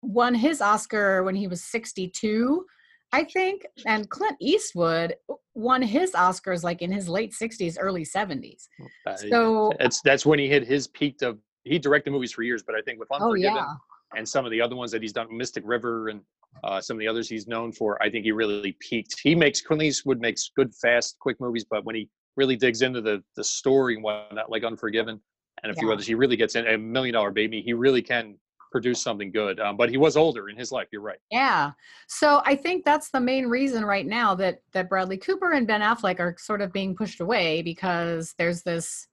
won 0.00 0.34
his 0.34 0.60
Oscar 0.60 1.22
when 1.22 1.36
he 1.36 1.46
was 1.46 1.62
62, 1.62 2.64
I 3.12 3.22
think. 3.22 3.66
And 3.86 4.08
Clint 4.08 4.36
Eastwood 4.40 5.14
won 5.54 5.82
his 5.82 6.12
Oscars 6.12 6.64
like 6.64 6.80
in 6.80 6.90
his 6.90 7.08
late 7.08 7.34
60s, 7.40 7.76
early 7.78 8.04
70s. 8.04 8.66
Uh, 9.06 9.16
So, 9.16 9.72
it's 9.78 10.00
that's 10.02 10.26
when 10.26 10.38
he 10.38 10.48
hit 10.48 10.66
his 10.66 10.88
peak 10.88 11.22
of 11.22 11.38
he 11.64 11.78
directed 11.78 12.10
movies 12.10 12.32
for 12.32 12.42
years, 12.42 12.64
but 12.64 12.74
I 12.74 12.80
think 12.80 12.98
with 12.98 13.08
oh, 13.12 13.16
Unforgiven 13.16 13.54
yeah. 13.54 13.74
and 14.16 14.28
some 14.28 14.44
of 14.44 14.50
the 14.50 14.60
other 14.60 14.74
ones 14.74 14.90
that 14.90 15.02
he's 15.02 15.12
done, 15.12 15.28
Mystic 15.30 15.62
River 15.64 16.08
and 16.08 16.22
uh, 16.64 16.80
some 16.80 16.96
of 16.96 16.98
the 16.98 17.06
others 17.06 17.28
he's 17.28 17.46
known 17.46 17.72
for, 17.72 18.02
I 18.02 18.10
think 18.10 18.24
he 18.24 18.32
really 18.32 18.76
peaked. 18.80 19.14
He 19.22 19.34
makes 19.34 19.60
Clint 19.60 19.82
Eastwood 19.82 20.20
makes 20.20 20.50
good, 20.56 20.74
fast, 20.74 21.18
quick 21.20 21.36
movies, 21.40 21.64
but 21.70 21.84
when 21.84 21.94
he 21.94 22.08
really 22.36 22.56
digs 22.56 22.80
into 22.80 23.02
the 23.02 23.22
the 23.36 23.44
story 23.44 23.94
and 23.94 24.02
whatnot, 24.02 24.50
like 24.50 24.64
Unforgiven 24.64 25.20
and 25.62 25.72
a 25.72 25.74
few 25.74 25.88
Yeah. 25.88 25.94
others, 25.94 26.06
he 26.06 26.14
really 26.14 26.36
gets 26.36 26.54
in. 26.56 26.66
A 26.66 26.76
Million 26.78 27.14
Dollar 27.14 27.30
Baby, 27.30 27.62
he 27.62 27.72
really 27.72 28.02
can 28.02 28.36
produce 28.70 29.02
something 29.02 29.30
good. 29.30 29.60
Um, 29.60 29.76
but 29.76 29.90
he 29.90 29.98
was 29.98 30.16
older 30.16 30.48
in 30.48 30.56
his 30.56 30.72
life. 30.72 30.88
You're 30.90 31.02
right. 31.02 31.18
Yeah. 31.30 31.72
So 32.08 32.42
I 32.46 32.56
think 32.56 32.84
that's 32.84 33.10
the 33.10 33.20
main 33.20 33.46
reason 33.46 33.84
right 33.84 34.06
now 34.06 34.34
that 34.36 34.60
that 34.72 34.88
Bradley 34.88 35.18
Cooper 35.18 35.52
and 35.52 35.66
Ben 35.66 35.82
Affleck 35.82 36.18
are 36.20 36.34
sort 36.38 36.62
of 36.62 36.72
being 36.72 36.96
pushed 36.96 37.20
away 37.20 37.60
because 37.62 38.34
there's 38.38 38.62
this 38.62 39.06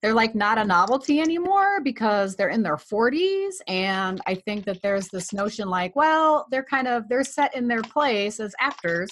they're 0.00 0.14
like 0.14 0.34
not 0.34 0.58
a 0.58 0.64
novelty 0.64 1.20
anymore 1.20 1.80
because 1.80 2.34
they're 2.34 2.48
in 2.48 2.62
their 2.64 2.76
40s 2.76 3.52
and 3.68 4.20
I 4.26 4.34
think 4.34 4.64
that 4.64 4.82
there's 4.82 5.06
this 5.08 5.32
notion 5.32 5.68
like, 5.68 5.94
well, 5.94 6.46
they're 6.50 6.64
kind 6.64 6.88
of 6.88 7.08
they're 7.08 7.22
set 7.22 7.54
in 7.54 7.68
their 7.68 7.82
place 7.82 8.40
as 8.40 8.52
actors. 8.58 9.10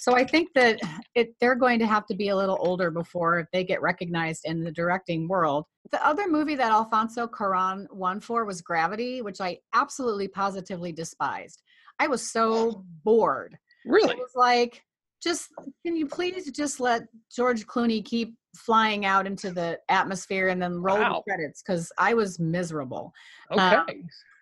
So 0.00 0.14
I 0.16 0.24
think 0.24 0.48
that 0.54 0.80
it 1.14 1.34
they're 1.40 1.54
going 1.54 1.78
to 1.80 1.86
have 1.86 2.06
to 2.06 2.14
be 2.14 2.28
a 2.28 2.36
little 2.36 2.58
older 2.60 2.90
before 2.90 3.48
they 3.52 3.64
get 3.64 3.82
recognized 3.82 4.42
in 4.44 4.62
the 4.62 4.72
directing 4.72 5.28
world. 5.28 5.64
The 5.90 6.04
other 6.06 6.28
movie 6.28 6.54
that 6.56 6.70
Alfonso 6.70 7.26
Cuarón 7.26 7.86
won 7.92 8.20
for 8.20 8.44
was 8.44 8.60
Gravity, 8.60 9.22
which 9.22 9.40
I 9.40 9.58
absolutely 9.74 10.28
positively 10.28 10.92
despised. 10.92 11.62
I 11.98 12.06
was 12.06 12.30
so 12.30 12.84
bored. 13.04 13.56
Really? 13.86 14.12
It 14.12 14.18
was 14.18 14.32
like, 14.34 14.82
just 15.22 15.48
can 15.84 15.96
you 15.96 16.06
please 16.06 16.50
just 16.52 16.78
let 16.78 17.02
George 17.34 17.66
Clooney 17.66 18.04
keep 18.04 18.36
flying 18.56 19.04
out 19.04 19.26
into 19.26 19.50
the 19.50 19.78
atmosphere 19.88 20.48
and 20.48 20.60
then 20.60 20.74
roll 20.74 20.98
Wow. 20.98 21.22
the 21.26 21.30
credits 21.32 21.62
because 21.62 21.90
I 21.98 22.14
was 22.14 22.38
miserable. 22.38 23.12
Okay. 23.50 23.60
Um, 23.76 23.86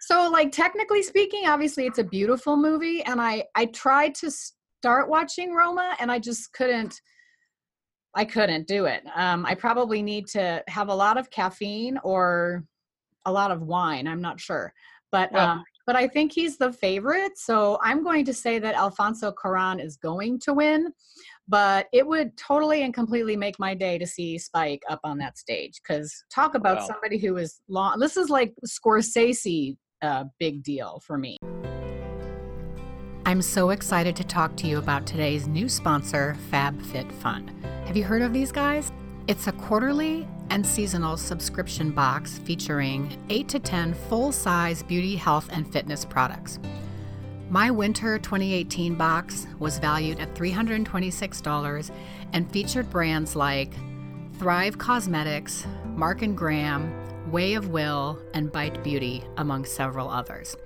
So, 0.01 0.29
like 0.31 0.53
technically 0.53 1.03
speaking, 1.03 1.47
obviously 1.49 1.87
it's 1.87 1.99
a 1.99 2.05
beautiful 2.05 2.57
movie, 2.57 3.03
and 3.05 3.21
I 3.21 3.45
I 3.55 3.67
tried 3.67 4.15
to 4.17 4.31
start 4.87 5.09
watching 5.09 5.53
Roma, 5.53 5.97
and 5.99 6.13
I 6.13 6.21
just 6.21 6.53
couldn't. 6.53 7.01
I 8.15 8.25
couldn't 8.25 8.69
do 8.69 8.85
it. 8.87 9.03
Um, 9.17 9.45
I 9.45 9.55
probably 9.57 10.01
need 10.01 10.27
to 10.29 10.63
have 10.69 10.89
a 10.89 10.95
lot 10.95 11.19
of 11.19 11.29
caffeine 11.29 11.99
or 12.05 12.63
a 13.27 13.33
lot 13.33 13.51
of 13.51 13.63
wine. 13.63 14.07
I'm 14.07 14.23
not 14.23 14.39
sure, 14.41 14.73
but 15.11 15.33
Well- 15.33 15.49
um, 15.51 15.65
but 15.89 15.97
I 15.97 16.09
think 16.09 16.33
he's 16.33 16.57
the 16.57 16.73
favorite. 16.73 17.33
So 17.37 17.79
I'm 17.83 18.03
going 18.03 18.25
to 18.25 18.35
say 18.35 18.59
that 18.59 18.75
Alfonso 18.75 19.33
Cuarón 19.33 19.85
is 19.85 19.97
going 19.97 20.41
to 20.41 20.53
win. 20.53 20.93
But 21.47 21.87
it 21.93 22.05
would 22.05 22.37
totally 22.37 22.83
and 22.83 22.93
completely 22.93 23.37
make 23.37 23.57
my 23.61 23.73
day 23.73 23.97
to 23.99 24.07
see 24.07 24.37
Spike 24.37 24.83
up 24.91 24.99
on 25.05 25.19
that 25.19 25.39
stage. 25.39 25.81
Because 25.81 26.13
talk 26.35 26.57
about 26.57 26.79
Wow. 26.79 26.87
somebody 26.87 27.19
who 27.19 27.37
is 27.37 27.61
long. 27.69 28.01
This 28.01 28.17
is 28.17 28.31
like 28.31 28.53
Scorsese 28.67 29.77
uh, 30.03 30.25
big 30.41 30.65
deal 30.65 31.01
for 31.07 31.17
me. 31.19 31.37
I'm 33.27 33.43
so 33.43 33.71
excited 33.71 34.15
to 34.15 34.25
talk 34.25 34.55
to 34.59 34.69
you 34.69 34.79
about 34.79 35.05
today's 35.05 35.49
new 35.49 35.69
sponsor, 35.69 36.37
FabFitFun. 36.53 37.51
Have 37.85 37.97
you 37.97 38.05
heard 38.05 38.23
of 38.23 38.33
these 38.33 38.53
guys? 38.53 38.93
It's 39.27 39.49
a 39.49 39.53
quarterly 39.53 40.29
and 40.51 40.65
seasonal 40.65 41.17
subscription 41.17 41.91
box 41.91 42.39
featuring 42.39 43.19
8 43.29 43.49
to 43.49 43.59
10 43.59 43.95
full 43.95 44.31
size 44.31 44.85
beauty, 44.85 45.17
health, 45.17 45.49
and 45.51 45.69
fitness 45.73 46.05
products. 46.05 46.61
My 47.51 47.69
winter 47.69 48.17
2018 48.21 48.95
box 48.95 49.49
was 49.59 49.81
valued 49.81 50.21
at 50.21 50.33
$326 50.37 51.91
and 52.33 52.49
featured 52.53 52.89
brands 52.91 53.35
like 53.35 53.73
Thrive 54.39 54.79
Cosmetics, 54.79 55.67
Mark 55.97 56.23
and 56.23 56.39
Graham, 56.39 56.95
Way 57.33 57.55
of 57.55 57.71
Will, 57.71 58.21
and 58.35 58.53
Bite 58.53 58.85
Beauty, 58.85 59.25
among 59.37 59.65
several 59.65 60.09
others. 60.09 60.57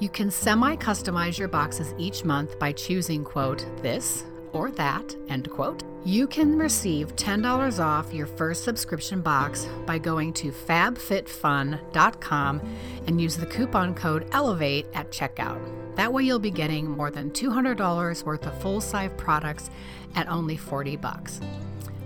You 0.00 0.08
can 0.08 0.28
semi 0.30 0.76
customize 0.76 1.38
your 1.38 1.48
boxes 1.48 1.92
each 1.98 2.24
month 2.24 2.58
by 2.58 2.72
choosing, 2.72 3.22
quote, 3.24 3.66
this 3.82 4.24
or 4.52 4.70
that, 4.72 5.14
end 5.28 5.50
quote. 5.50 5.82
You 6.04 6.26
can 6.26 6.58
receive 6.58 7.14
$10 7.16 7.82
off 7.82 8.12
your 8.12 8.26
first 8.26 8.64
subscription 8.64 9.22
box 9.22 9.66
by 9.86 9.98
going 9.98 10.34
to 10.34 10.52
fabfitfun.com 10.52 12.60
and 13.06 13.20
use 13.20 13.36
the 13.36 13.46
coupon 13.46 13.94
code 13.94 14.28
ELEVATE 14.32 14.86
at 14.94 15.10
checkout. 15.10 15.60
That 15.96 16.12
way 16.12 16.24
you'll 16.24 16.38
be 16.38 16.50
getting 16.50 16.90
more 16.90 17.10
than 17.10 17.30
$200 17.30 18.24
worth 18.24 18.46
of 18.46 18.60
full-size 18.60 19.10
products 19.16 19.70
at 20.14 20.28
only 20.28 20.56
40 20.56 20.96
bucks. 20.96 21.40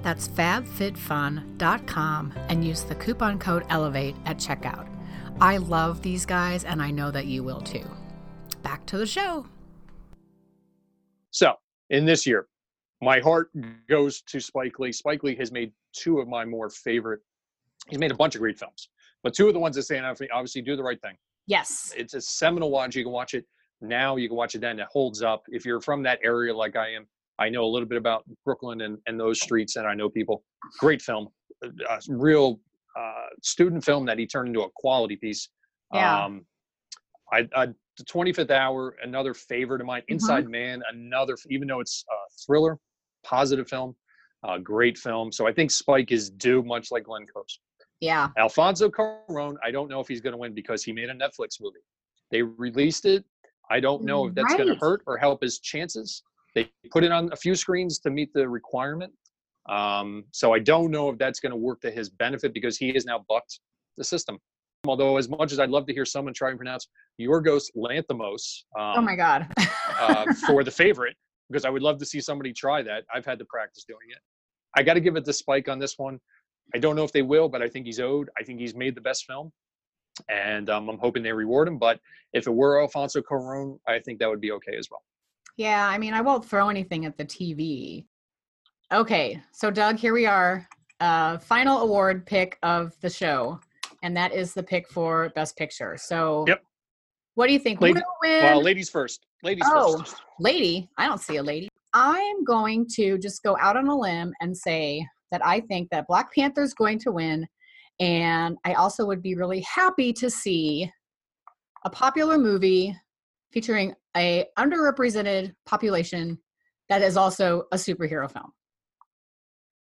That's 0.02 0.28
fabfitfun.com 0.28 2.32
and 2.48 2.64
use 2.64 2.84
the 2.84 2.94
coupon 2.94 3.38
code 3.38 3.64
ELEVATE 3.68 4.14
at 4.26 4.38
checkout. 4.38 4.97
I 5.40 5.58
love 5.58 6.02
these 6.02 6.26
guys 6.26 6.64
and 6.64 6.82
I 6.82 6.90
know 6.90 7.10
that 7.10 7.26
you 7.26 7.44
will 7.44 7.60
too. 7.60 7.84
Back 8.62 8.84
to 8.86 8.98
the 8.98 9.06
show. 9.06 9.46
So 11.30 11.54
in 11.90 12.04
this 12.04 12.26
year, 12.26 12.48
my 13.00 13.20
heart 13.20 13.50
goes 13.88 14.22
to 14.22 14.40
Spike 14.40 14.80
Lee. 14.80 14.90
Spike 14.90 15.22
Lee 15.22 15.36
has 15.36 15.52
made 15.52 15.72
two 15.92 16.18
of 16.18 16.26
my 16.26 16.44
more 16.44 16.68
favorite. 16.68 17.20
He's 17.88 18.00
made 18.00 18.10
a 18.10 18.16
bunch 18.16 18.34
of 18.34 18.40
great 18.40 18.58
films, 18.58 18.88
but 19.22 19.32
two 19.32 19.46
of 19.46 19.54
the 19.54 19.60
ones 19.60 19.76
that 19.76 19.84
stand 19.84 20.04
out 20.04 20.18
for 20.18 20.24
me, 20.24 20.30
obviously, 20.32 20.62
Do 20.62 20.74
the 20.74 20.82
Right 20.82 21.00
Thing. 21.00 21.16
Yes. 21.46 21.92
It's 21.96 22.14
a 22.14 22.20
seminal 22.20 22.70
watch. 22.70 22.96
You 22.96 23.04
can 23.04 23.12
watch 23.12 23.34
it 23.34 23.44
now. 23.80 24.16
You 24.16 24.28
can 24.28 24.36
watch 24.36 24.56
it 24.56 24.60
then. 24.60 24.80
It 24.80 24.88
holds 24.90 25.22
up. 25.22 25.44
If 25.48 25.64
you're 25.64 25.80
from 25.80 26.02
that 26.02 26.18
area 26.24 26.54
like 26.54 26.74
I 26.74 26.92
am, 26.92 27.06
I 27.38 27.48
know 27.48 27.64
a 27.64 27.70
little 27.70 27.88
bit 27.88 27.98
about 27.98 28.24
Brooklyn 28.44 28.80
and, 28.80 28.98
and 29.06 29.18
those 29.18 29.40
streets, 29.40 29.76
and 29.76 29.86
I 29.86 29.94
know 29.94 30.10
people. 30.10 30.42
Great 30.80 31.00
film, 31.00 31.28
a 31.62 31.68
a 31.68 32.00
real 32.08 32.58
uh, 32.96 33.26
student 33.42 33.84
film 33.84 34.06
that 34.06 34.18
he 34.18 34.26
turned 34.26 34.48
into 34.48 34.62
a 34.62 34.68
quality 34.74 35.16
piece. 35.16 35.48
Yeah. 35.92 36.24
Um, 36.24 36.46
I, 37.32 37.48
I 37.54 37.66
the 37.98 38.04
25th 38.04 38.50
Hour, 38.50 38.96
another 39.02 39.34
favorite 39.34 39.80
of 39.80 39.86
mine. 39.86 40.02
Inside 40.08 40.48
Man, 40.48 40.82
another, 40.92 41.36
even 41.50 41.68
though 41.68 41.80
it's 41.80 42.04
a 42.08 42.44
thriller, 42.46 42.78
positive 43.24 43.68
film, 43.68 43.94
uh, 44.44 44.58
great 44.58 44.96
film. 44.96 45.32
So 45.32 45.46
I 45.46 45.52
think 45.52 45.70
Spike 45.70 46.12
is 46.12 46.30
due, 46.30 46.62
much 46.62 46.90
like 46.90 47.04
Glenn 47.04 47.26
Close. 47.30 47.58
Yeah. 48.00 48.28
Alfonso 48.38 48.88
Cuarón, 48.88 49.56
I 49.64 49.72
don't 49.72 49.88
know 49.88 50.00
if 50.00 50.06
he's 50.06 50.20
going 50.20 50.32
to 50.32 50.38
win 50.38 50.54
because 50.54 50.84
he 50.84 50.92
made 50.92 51.10
a 51.10 51.14
Netflix 51.14 51.60
movie. 51.60 51.80
They 52.30 52.42
released 52.42 53.04
it. 53.04 53.24
I 53.70 53.80
don't 53.80 54.04
know 54.04 54.28
if 54.28 54.34
that's 54.34 54.54
going 54.54 54.68
to 54.68 54.76
hurt 54.76 55.02
or 55.06 55.18
help 55.18 55.42
his 55.42 55.58
chances. 55.58 56.22
They 56.54 56.70
put 56.90 57.04
it 57.04 57.12
on 57.12 57.30
a 57.32 57.36
few 57.36 57.54
screens 57.54 57.98
to 58.00 58.10
meet 58.10 58.32
the 58.32 58.48
requirement. 58.48 59.12
Um, 59.68 60.24
so 60.32 60.54
I 60.54 60.58
don't 60.58 60.90
know 60.90 61.10
if 61.10 61.18
that's 61.18 61.40
going 61.40 61.52
to 61.52 61.56
work 61.56 61.80
to 61.82 61.90
his 61.90 62.08
benefit 62.08 62.54
because 62.54 62.78
he 62.78 62.92
has 62.94 63.04
now 63.04 63.24
bucked 63.28 63.60
the 63.96 64.04
system. 64.04 64.38
Although, 64.86 65.16
as 65.16 65.28
much 65.28 65.52
as 65.52 65.58
I'd 65.58 65.70
love 65.70 65.86
to 65.86 65.92
hear 65.92 66.04
someone 66.04 66.32
try 66.32 66.50
and 66.50 66.58
pronounce 66.58 66.88
Yorgos 67.20 67.64
Lanthimos 67.76 68.62
um, 68.78 68.94
oh 68.96 69.02
my 69.02 69.16
God. 69.16 69.46
uh, 70.00 70.24
for 70.46 70.62
the 70.62 70.70
favorite, 70.70 71.16
because 71.50 71.64
I 71.64 71.70
would 71.70 71.82
love 71.82 71.98
to 71.98 72.06
see 72.06 72.20
somebody 72.20 72.52
try 72.52 72.82
that. 72.82 73.04
I've 73.12 73.26
had 73.26 73.38
to 73.40 73.44
practice 73.46 73.84
doing 73.84 73.98
it. 74.10 74.18
I 74.76 74.82
got 74.82 74.94
to 74.94 75.00
give 75.00 75.16
it 75.16 75.24
the 75.24 75.32
Spike 75.32 75.68
on 75.68 75.78
this 75.78 75.98
one. 75.98 76.20
I 76.74 76.78
don't 76.78 76.94
know 76.94 77.04
if 77.04 77.12
they 77.12 77.22
will, 77.22 77.48
but 77.48 77.62
I 77.62 77.68
think 77.68 77.86
he's 77.86 77.98
owed. 77.98 78.30
I 78.38 78.44
think 78.44 78.60
he's 78.60 78.74
made 78.74 78.94
the 78.94 79.00
best 79.00 79.24
film, 79.26 79.50
and 80.30 80.70
um, 80.70 80.88
I'm 80.88 80.98
hoping 80.98 81.22
they 81.22 81.32
reward 81.32 81.66
him. 81.66 81.78
But 81.78 81.98
if 82.32 82.46
it 82.46 82.50
were 82.50 82.80
Alfonso 82.80 83.20
Cuarón, 83.20 83.78
I 83.88 83.98
think 83.98 84.20
that 84.20 84.28
would 84.28 84.40
be 84.40 84.52
okay 84.52 84.76
as 84.76 84.88
well. 84.90 85.02
Yeah, 85.56 85.88
I 85.88 85.98
mean, 85.98 86.14
I 86.14 86.20
won't 86.20 86.44
throw 86.44 86.68
anything 86.68 87.04
at 87.04 87.16
the 87.16 87.24
TV. 87.24 88.04
Okay, 88.92 89.40
so 89.52 89.70
Doug, 89.70 89.96
here 89.96 90.14
we 90.14 90.24
are. 90.24 90.66
Uh, 91.00 91.36
final 91.38 91.80
award 91.80 92.24
pick 92.26 92.58
of 92.62 92.98
the 93.02 93.10
show, 93.10 93.60
and 94.02 94.16
that 94.16 94.32
is 94.32 94.54
the 94.54 94.62
pick 94.62 94.88
for 94.88 95.30
Best 95.34 95.56
Picture. 95.56 95.96
So, 95.98 96.44
Yep. 96.48 96.62
what 97.34 97.48
do 97.48 97.52
you 97.52 97.58
think? 97.58 97.80
Lady- 97.82 98.00
win? 98.22 98.42
Well, 98.44 98.62
ladies 98.62 98.88
first. 98.88 99.26
Ladies 99.42 99.64
Oh. 99.70 99.98
first. 99.98 100.16
lady, 100.40 100.88
I 100.96 101.06
don't 101.06 101.20
see 101.20 101.36
a 101.36 101.42
lady. 101.42 101.68
I'm 101.92 102.44
going 102.44 102.86
to 102.94 103.18
just 103.18 103.42
go 103.42 103.56
out 103.60 103.76
on 103.76 103.88
a 103.88 103.94
limb 103.96 104.32
and 104.40 104.56
say 104.56 105.06
that 105.30 105.44
I 105.44 105.60
think 105.60 105.90
that 105.90 106.06
Black 106.06 106.32
Panther's 106.34 106.72
going 106.74 106.98
to 107.00 107.12
win, 107.12 107.46
and 108.00 108.56
I 108.64 108.72
also 108.74 109.04
would 109.04 109.20
be 109.22 109.34
really 109.34 109.60
happy 109.60 110.12
to 110.14 110.30
see 110.30 110.90
a 111.84 111.90
popular 111.90 112.38
movie 112.38 112.96
featuring 113.52 113.94
a 114.16 114.46
underrepresented 114.58 115.54
population 115.66 116.38
that 116.88 117.02
is 117.02 117.16
also 117.18 117.64
a 117.72 117.76
superhero 117.76 118.30
film. 118.30 118.52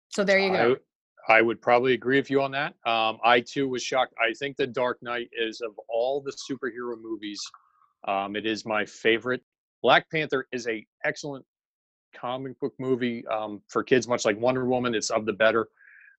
So 0.09 0.23
there 0.23 0.39
you 0.39 0.51
go. 0.51 0.75
I, 1.27 1.37
I 1.37 1.41
would 1.41 1.61
probably 1.61 1.93
agree 1.93 2.17
with 2.17 2.29
you 2.29 2.41
on 2.41 2.51
that. 2.51 2.73
Um, 2.85 3.19
I 3.23 3.41
too 3.41 3.67
was 3.69 3.83
shocked. 3.83 4.13
I 4.19 4.33
think 4.33 4.57
The 4.57 4.67
Dark 4.67 4.97
Knight 5.01 5.29
is 5.31 5.61
of 5.61 5.71
all 5.87 6.21
the 6.21 6.31
superhero 6.31 6.99
movies, 6.99 7.39
um, 8.07 8.35
it 8.35 8.45
is 8.45 8.65
my 8.65 8.85
favorite. 8.85 9.41
Black 9.83 10.09
Panther 10.11 10.47
is 10.51 10.67
a 10.67 10.85
excellent 11.05 11.45
comic 12.15 12.59
book 12.59 12.73
movie 12.79 13.25
um, 13.27 13.61
for 13.67 13.83
kids, 13.83 14.07
much 14.07 14.25
like 14.25 14.39
Wonder 14.39 14.65
Woman. 14.65 14.95
It's 14.95 15.09
of 15.09 15.25
the 15.25 15.33
better. 15.33 15.67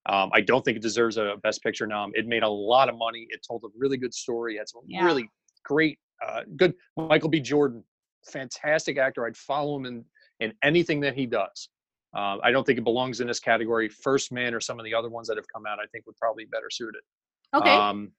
Um, 0.07 0.31
I 0.33 0.41
don't 0.41 0.63
think 0.63 0.77
it 0.77 0.81
deserves 0.81 1.17
a 1.17 1.35
Best 1.43 1.61
Picture 1.61 1.85
nom. 1.85 2.11
It 2.15 2.25
made 2.25 2.43
a 2.43 2.49
lot 2.49 2.89
of 2.89 2.97
money. 2.97 3.27
It 3.29 3.45
told 3.47 3.63
a 3.65 3.67
really 3.77 3.97
good 3.97 4.13
story. 4.13 4.55
It 4.55 4.59
had 4.59 4.69
some 4.69 4.81
Yeah. 4.87 5.05
really 5.05 5.29
great, 5.63 5.99
uh, 6.25 6.41
good. 6.55 6.73
Michael 6.97 7.29
B. 7.29 7.39
Jordan, 7.39 7.83
fantastic 8.25 8.97
actor. 8.97 9.25
I'd 9.27 9.37
follow 9.37 9.75
him 9.75 9.85
in 9.85 10.05
in 10.39 10.53
anything 10.63 10.99
that 11.01 11.13
he 11.15 11.27
does. 11.27 11.69
Uh, 12.15 12.37
I 12.43 12.51
don't 12.51 12.65
think 12.65 12.77
it 12.77 12.83
belongs 12.83 13.21
in 13.21 13.27
this 13.27 13.39
category. 13.39 13.87
First 13.87 14.31
Man 14.31 14.53
or 14.53 14.59
some 14.59 14.79
of 14.79 14.85
the 14.85 14.93
other 14.93 15.09
ones 15.09 15.27
that 15.27 15.37
have 15.37 15.47
come 15.53 15.65
out, 15.65 15.79
I 15.79 15.85
think 15.91 16.05
would 16.05 16.17
probably 16.17 16.45
better 16.45 16.69
suit 16.69 16.93
it. 16.95 17.57
Okay. 17.57 17.69
Um, 17.69 18.11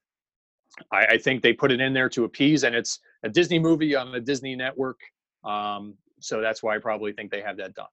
I, 0.90 1.04
I 1.06 1.18
think 1.18 1.42
they 1.42 1.52
put 1.52 1.70
it 1.70 1.80
in 1.80 1.92
there 1.92 2.08
to 2.10 2.24
appease, 2.24 2.64
and 2.64 2.74
it's 2.74 3.00
a 3.22 3.28
Disney 3.28 3.58
movie 3.58 3.94
on 3.94 4.10
the 4.12 4.20
Disney 4.20 4.56
network. 4.56 4.98
Um, 5.44 5.94
so 6.20 6.40
that's 6.40 6.62
why 6.62 6.74
I 6.74 6.78
probably 6.78 7.12
think 7.12 7.30
they 7.30 7.42
have 7.42 7.56
that 7.58 7.74
done. 7.74 7.86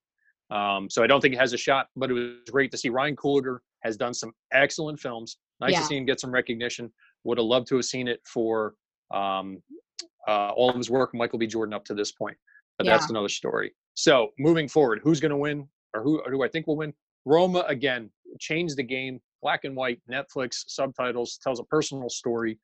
Um, 0.52 0.90
so 0.90 1.04
I 1.04 1.08
don't 1.08 1.22
think 1.22 1.34
it 1.34 1.40
has 1.40 1.54
a 1.54 1.58
shot, 1.58 1.88
but 1.96 2.10
it 2.10 2.14
was 2.14 2.32
great 2.50 2.72
to 2.72 2.78
see 2.78 2.90
Ryan 2.90 3.16
Coogler 3.16 3.60
has 3.84 3.98
done 3.98 4.14
some 4.14 4.32
excellent 4.54 5.00
films. 5.00 5.38
Nice 5.60 5.74
Yeah. 5.74 5.80
to 5.82 5.86
see 5.86 5.98
him 5.98 6.06
get 6.06 6.20
some 6.20 6.32
recognition. 6.32 6.92
Would 7.26 7.38
have 7.38 7.46
loved 7.46 7.68
to 7.68 7.76
have 7.76 7.86
seen 7.86 8.08
it 8.08 8.22
for 8.26 8.76
um, 9.14 9.62
uh, 10.28 10.50
all 10.52 10.70
of 10.70 10.76
his 10.78 10.90
work, 10.90 11.14
Michael 11.14 11.40
B. 11.40 11.48
Jordan, 11.48 11.74
up 11.74 11.84
to 11.86 11.94
this 11.94 12.12
point. 12.12 12.38
But 12.78 12.86
that's 12.86 13.10
another 13.10 13.30
story. 13.30 13.74
So 13.96 14.30
moving 14.40 14.70
forward, 14.70 15.02
who's 15.04 15.20
going 15.20 15.32
to 15.32 15.38
win, 15.38 15.68
or 15.94 16.04
who, 16.04 16.20
or 16.22 16.32
who 16.32 16.44
I 16.44 16.48
think 16.48 16.68
will 16.68 16.78
win? 16.78 16.94
Roma 17.26 17.64
again 17.68 18.10
changed 18.40 18.78
the 18.78 18.84
game. 18.84 19.20
Black 19.42 19.64
and 19.64 19.76
white, 19.76 20.02
Netflix 20.10 20.64
subtitles 20.68 21.40
tells 21.44 21.60
a 21.60 21.64
personal 21.66 22.10
story, 22.10 22.60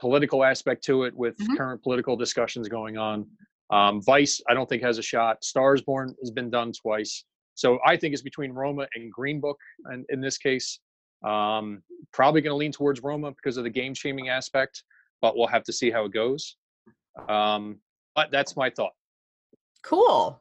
political 0.00 0.44
aspect 0.44 0.84
to 0.84 1.04
it 1.04 1.14
with 1.14 1.36
Mhm. 1.38 1.56
current 1.56 1.82
political 1.82 2.16
discussions 2.16 2.68
going 2.68 2.96
on. 2.96 3.28
Um, 3.70 4.02
Vice, 4.02 4.40
I 4.48 4.54
don't 4.54 4.68
think 4.68 4.82
has 4.82 4.98
a 4.98 5.02
shot. 5.02 5.44
Stars 5.44 5.82
Born 5.82 6.14
has 6.20 6.30
been 6.30 6.50
done 6.50 6.72
twice. 6.72 7.24
So 7.54 7.78
I 7.84 7.96
think 7.96 8.12
it's 8.14 8.22
between 8.22 8.52
Roma 8.52 8.86
and 8.94 9.12
Green 9.12 9.40
Book, 9.40 9.58
and 9.86 10.04
in 10.08 10.20
this 10.20 10.38
case, 10.38 10.80
um, 11.24 11.82
probably 12.12 12.40
going 12.40 12.52
to 12.52 12.56
lean 12.56 12.72
towards 12.72 13.02
Roma 13.02 13.32
because 13.32 13.56
of 13.58 13.64
the 13.64 13.70
game 13.70 13.92
shaming 13.94 14.28
aspect, 14.28 14.82
but 15.20 15.36
we'll 15.36 15.46
have 15.46 15.64
to 15.64 15.72
see 15.72 15.90
how 15.90 16.04
it 16.06 16.12
goes. 16.12 16.56
Um, 17.28 17.80
but 18.14 18.30
that's 18.30 18.56
my 18.56 18.70
thought. 18.70 18.94
Cool. 19.82 20.40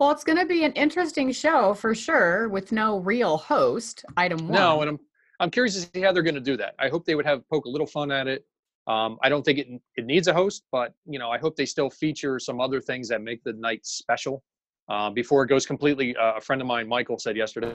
Well, 0.00 0.10
it's 0.10 0.24
going 0.24 0.38
to 0.38 0.46
be 0.46 0.64
an 0.64 0.72
interesting 0.72 1.30
show 1.32 1.72
for 1.74 1.94
sure 1.94 2.48
with 2.48 2.72
no 2.72 2.98
real 2.98 3.36
host. 3.36 4.04
Item 4.16 4.48
one. 4.48 4.52
No, 4.58 4.80
and 4.80 4.90
I'm 4.90 5.00
I'm 5.40 5.50
curious 5.50 5.74
to 5.74 5.90
see 5.92 6.00
how 6.02 6.12
they're 6.12 6.22
going 6.22 6.34
to 6.36 6.40
do 6.40 6.56
that. 6.56 6.74
I 6.78 6.88
hope 6.88 7.04
they 7.04 7.14
would 7.14 7.26
have 7.26 7.48
poke 7.48 7.64
a 7.66 7.68
little 7.68 7.86
fun 7.86 8.10
at 8.10 8.26
it. 8.28 8.44
Um, 8.86 9.18
I 9.22 9.28
don't 9.28 9.44
think 9.44 9.58
it 9.58 9.68
it 9.96 10.04
needs 10.04 10.26
a 10.28 10.34
host, 10.34 10.64
but 10.72 10.94
you 11.06 11.18
know, 11.18 11.30
I 11.30 11.38
hope 11.38 11.56
they 11.56 11.66
still 11.66 11.90
feature 11.90 12.38
some 12.38 12.60
other 12.60 12.80
things 12.80 13.08
that 13.08 13.22
make 13.22 13.42
the 13.44 13.52
night 13.54 13.80
special. 13.86 14.42
Uh, 14.88 15.10
before 15.10 15.42
it 15.44 15.46
goes 15.48 15.64
completely, 15.64 16.14
uh, 16.16 16.34
a 16.36 16.40
friend 16.40 16.60
of 16.60 16.66
mine, 16.68 16.86
Michael, 16.86 17.18
said 17.18 17.36
yesterday, 17.36 17.74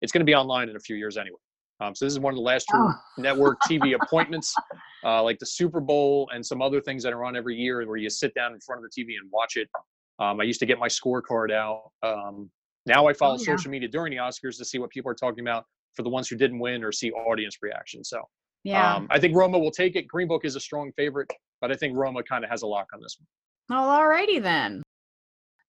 it's 0.00 0.10
going 0.12 0.20
to 0.20 0.24
be 0.24 0.34
online 0.34 0.70
in 0.70 0.76
a 0.76 0.80
few 0.80 0.96
years 0.96 1.18
anyway. 1.18 1.36
Um, 1.80 1.94
so 1.94 2.06
this 2.06 2.12
is 2.14 2.18
one 2.20 2.32
of 2.32 2.36
the 2.36 2.42
last 2.42 2.66
true 2.70 2.88
Oh. 2.88 2.94
network 3.18 3.58
TV 3.68 3.94
appointments, 4.02 4.54
uh, 5.04 5.22
like 5.22 5.38
the 5.38 5.44
Super 5.44 5.80
Bowl 5.80 6.30
and 6.32 6.44
some 6.44 6.62
other 6.62 6.80
things 6.80 7.02
that 7.02 7.12
are 7.12 7.24
on 7.24 7.36
every 7.36 7.54
year, 7.56 7.86
where 7.86 7.98
you 7.98 8.08
sit 8.08 8.34
down 8.34 8.54
in 8.54 8.60
front 8.60 8.82
of 8.82 8.90
the 8.90 9.02
TV 9.02 9.18
and 9.20 9.30
watch 9.30 9.56
it. 9.56 9.68
Um, 10.18 10.40
I 10.40 10.44
used 10.44 10.60
to 10.60 10.66
get 10.66 10.78
my 10.78 10.88
scorecard 10.88 11.52
out. 11.52 11.90
Um, 12.02 12.50
now 12.86 13.06
I 13.06 13.12
follow 13.12 13.34
Oh, 13.34 13.38
yeah. 13.38 13.44
social 13.56 13.70
media 13.70 13.88
during 13.88 14.10
the 14.12 14.16
Oscars 14.18 14.56
to 14.58 14.64
see 14.64 14.78
what 14.78 14.90
people 14.90 15.10
are 15.10 15.14
talking 15.14 15.40
about 15.40 15.64
for 15.94 16.02
the 16.02 16.08
ones 16.08 16.28
who 16.28 16.36
didn't 16.36 16.58
win 16.58 16.84
or 16.84 16.92
see 16.92 17.10
audience 17.12 17.58
reaction. 17.62 18.02
So 18.04 18.22
Yeah. 18.64 18.96
um, 18.96 19.06
I 19.10 19.18
think 19.18 19.34
Roma 19.36 19.58
will 19.58 19.70
take 19.70 19.96
it. 19.96 20.06
Green 20.06 20.28
Book 20.28 20.44
is 20.44 20.56
a 20.56 20.60
strong 20.60 20.92
favorite, 20.92 21.30
but 21.60 21.70
I 21.70 21.74
think 21.74 21.96
Roma 21.96 22.22
kind 22.22 22.44
of 22.44 22.50
has 22.50 22.62
a 22.62 22.66
lock 22.66 22.88
on 22.94 23.00
this 23.00 23.16
one. 23.18 23.26
well, 23.68 23.98
alrighty 23.98 24.40
then. 24.40 24.82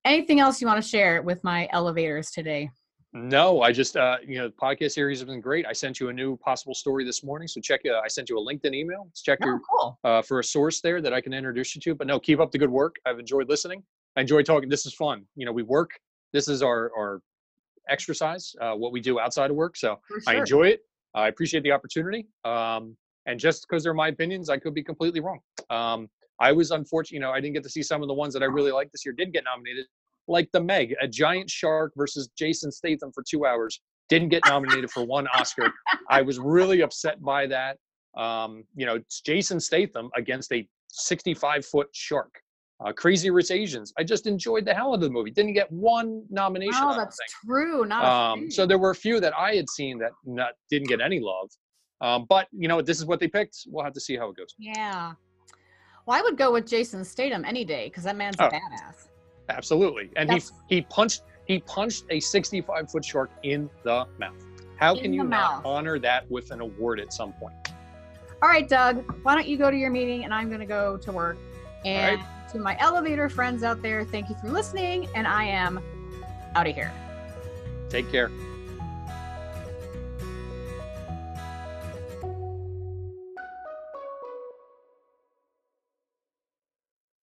Anything 0.05 0.39
else 0.39 0.61
you 0.61 0.67
want 0.67 0.81
to 0.81 0.87
share 0.87 1.21
with 1.21 1.43
my 1.43 1.67
elevators 1.71 2.31
today? 2.31 2.69
No, 3.13 3.61
I 3.61 3.71
just 3.71 3.97
uh, 3.97 4.17
you 4.25 4.37
know 4.37 4.47
the 4.47 4.53
podcast 4.53 4.91
series 4.91 5.19
has 5.19 5.25
been 5.27 5.41
great. 5.41 5.65
I 5.65 5.73
sent 5.73 5.99
you 5.99 6.09
a 6.09 6.13
new 6.13 6.37
possible 6.37 6.75
story 6.75 7.03
this 7.03 7.23
morning, 7.23 7.47
so 7.47 7.59
check. 7.59 7.81
Uh, 7.85 7.99
I 8.03 8.07
sent 8.07 8.29
you 8.29 8.37
a 8.37 8.41
LinkedIn 8.41 8.75
email. 8.75 9.05
Let's 9.05 9.21
check 9.21 9.39
Oh, 9.41 9.45
your 9.47 9.59
cool. 9.59 9.99
uh, 10.03 10.21
for 10.21 10.39
a 10.39 10.43
source 10.43 10.81
there 10.81 11.01
that 11.01 11.13
I 11.13 11.19
can 11.21 11.33
introduce 11.33 11.73
you 11.75 11.81
to. 11.81 11.95
But 11.95 12.05
no, 12.07 12.19
keep 12.19 12.39
up 12.39 12.51
the 12.51 12.57
good 12.59 12.69
work. 12.69 12.97
I've 13.05 13.17
enjoyed 13.17 13.49
listening. 13.49 13.81
I 14.17 14.21
enjoy 14.21 14.41
talking. 14.41 14.67
This 14.67 14.85
is 14.87 14.93
fun. 14.93 15.25
You 15.35 15.45
know, 15.45 15.51
we 15.51 15.63
work. 15.63 15.91
This 16.33 16.47
is 16.47 16.63
our 16.63 16.91
our 16.97 17.21
exercise. 17.87 18.53
Uh, 18.59 18.73
what 18.73 18.91
we 18.91 18.99
do 18.99 19.19
outside 19.19 19.51
of 19.51 19.55
work. 19.55 19.77
So 19.77 19.99
For 20.07 20.19
I 20.27 20.35
enjoy 20.35 20.69
it. 20.69 20.81
I 21.13 21.27
appreciate 21.27 21.63
the 21.63 21.71
opportunity. 21.71 22.27
Um, 22.43 22.97
and 23.27 23.39
just 23.39 23.65
because 23.67 23.83
they're 23.83 23.93
my 23.93 24.09
opinions, 24.09 24.49
I 24.49 24.57
could 24.57 24.73
be 24.73 24.83
completely 24.83 25.19
wrong. 25.19 25.39
Um, 25.69 26.09
I 26.39 26.51
was 26.51 26.71
unfortunate. 26.71 27.15
You 27.15 27.21
know, 27.21 27.31
I 27.31 27.39
didn't 27.39 27.53
get 27.53 27.63
to 27.63 27.69
see 27.69 27.83
some 27.83 28.01
of 28.01 28.07
the 28.07 28.13
ones 28.13 28.33
that 28.33 28.41
I 28.41 28.47
really 28.47 28.71
liked 28.71 28.91
this 28.91 29.05
year. 29.05 29.13
Did 29.13 29.31
get 29.31 29.43
nominated, 29.43 29.85
like 30.27 30.49
the 30.51 30.61
Meg, 30.61 30.95
a 30.99 31.07
giant 31.07 31.49
shark 31.49 31.93
versus 31.95 32.29
Jason 32.37 32.71
Statham 32.71 33.11
for 33.13 33.23
two 33.27 33.45
hours. 33.45 33.79
Didn't 34.09 34.29
get 34.29 34.41
nominated 34.47 34.89
for 34.89 35.05
one 35.05 35.27
Oscar. 35.27 35.71
I 36.09 36.21
was 36.21 36.39
really 36.39 36.81
upset 36.81 37.21
by 37.21 37.45
that. 37.47 37.77
Um, 38.17 38.63
you 38.75 38.85
know, 38.85 38.95
it's 38.95 39.21
Jason 39.21 39.59
Statham 39.59 40.09
against 40.15 40.51
a 40.53 40.67
65 40.87 41.65
foot 41.65 41.89
shark. 41.91 42.41
Uh, 42.79 42.91
Crazy 42.91 43.31
Rich 43.31 43.49
Asians. 43.51 43.91
I 43.97 44.03
just 44.03 44.27
enjoyed 44.27 44.63
the 44.65 44.73
hell 44.73 44.89
out 44.91 44.95
of 44.95 45.01
the 45.01 45.09
movie. 45.09 45.31
Didn't 45.31 45.53
get 45.53 45.71
one 45.71 46.23
nomination. 46.29 46.79
Oh, 46.83 46.95
that's 46.95 47.17
think. 47.17 47.29
true. 47.45 47.85
Not 47.85 48.05
Um, 48.05 48.51
so 48.51 48.67
there 48.67 48.77
were 48.77 48.91
a 48.91 48.95
few 48.95 49.19
that 49.19 49.33
I 49.37 49.55
had 49.55 49.67
seen 49.69 49.97
that 49.99 50.11
not, 50.25 50.51
didn't 50.69 50.87
get 50.87 51.01
any 51.01 51.19
love. 51.19 51.49
Um, 52.01 52.25
but 52.29 52.47
you 52.51 52.67
know, 52.67 52.81
this 52.81 52.99
is 52.99 53.05
what 53.05 53.19
they 53.19 53.27
picked. 53.27 53.57
We'll 53.67 53.83
have 53.83 53.93
to 53.93 53.99
see 53.99 54.15
how 54.15 54.29
it 54.29 54.37
goes. 54.37 54.53
Yeah. 54.59 55.13
Well, 56.05 56.17
I 56.17 56.21
would 56.21 56.37
go 56.37 56.51
with 56.53 56.67
Jason 56.67 57.03
Statham 57.03 57.43
any 57.45 57.65
day 57.65 57.87
because 57.87 58.03
that 58.03 58.15
man's 58.15 58.35
a 58.39 58.45
Oh. 58.45 58.49
badass. 58.51 59.07
Absolutely. 59.49 60.11
And 60.15 60.29
he 60.29 60.35
That's- 60.39 60.51
he 60.69 60.81
punched 60.83 61.23
he 61.47 61.59
punched 61.59 62.03
a 62.09 62.19
65 62.19 62.91
foot 62.91 63.05
shark 63.05 63.31
in 63.43 63.69
the 63.83 64.05
mouth. 64.19 64.35
How 64.77 64.93
In 64.95 65.01
can 65.01 65.13
you 65.13 65.23
not 65.23 65.63
honor 65.65 65.97
that 65.99 66.29
with 66.29 66.51
an 66.51 66.59
award 66.59 66.99
at 66.99 67.11
some 67.13 67.31
point? 67.33 67.55
All 68.43 68.49
right, 68.49 68.67
Doug, 68.67 69.03
why 69.23 69.33
don't 69.33 69.47
you 69.47 69.57
go 69.57 69.71
to 69.71 69.77
your 69.77 69.89
meeting 69.89 70.25
and 70.25 70.33
I'm 70.33 70.49
going 70.49 70.59
to 70.59 70.65
go 70.65 70.97
to 70.97 71.11
work. 71.13 71.37
And 71.85 72.21
to 72.51 72.59
my 72.59 72.77
elevator 72.79 73.29
friends 73.29 73.63
out 73.63 73.81
there, 73.81 74.05
thank 74.05 74.29
you 74.29 74.35
for 74.35 74.49
listening. 74.49 75.07
And 75.15 75.27
I 75.27 75.43
am 75.45 75.79
out 76.55 76.67
of 76.67 76.75
here. 76.75 76.91
Take 77.89 78.11
care. 78.11 78.31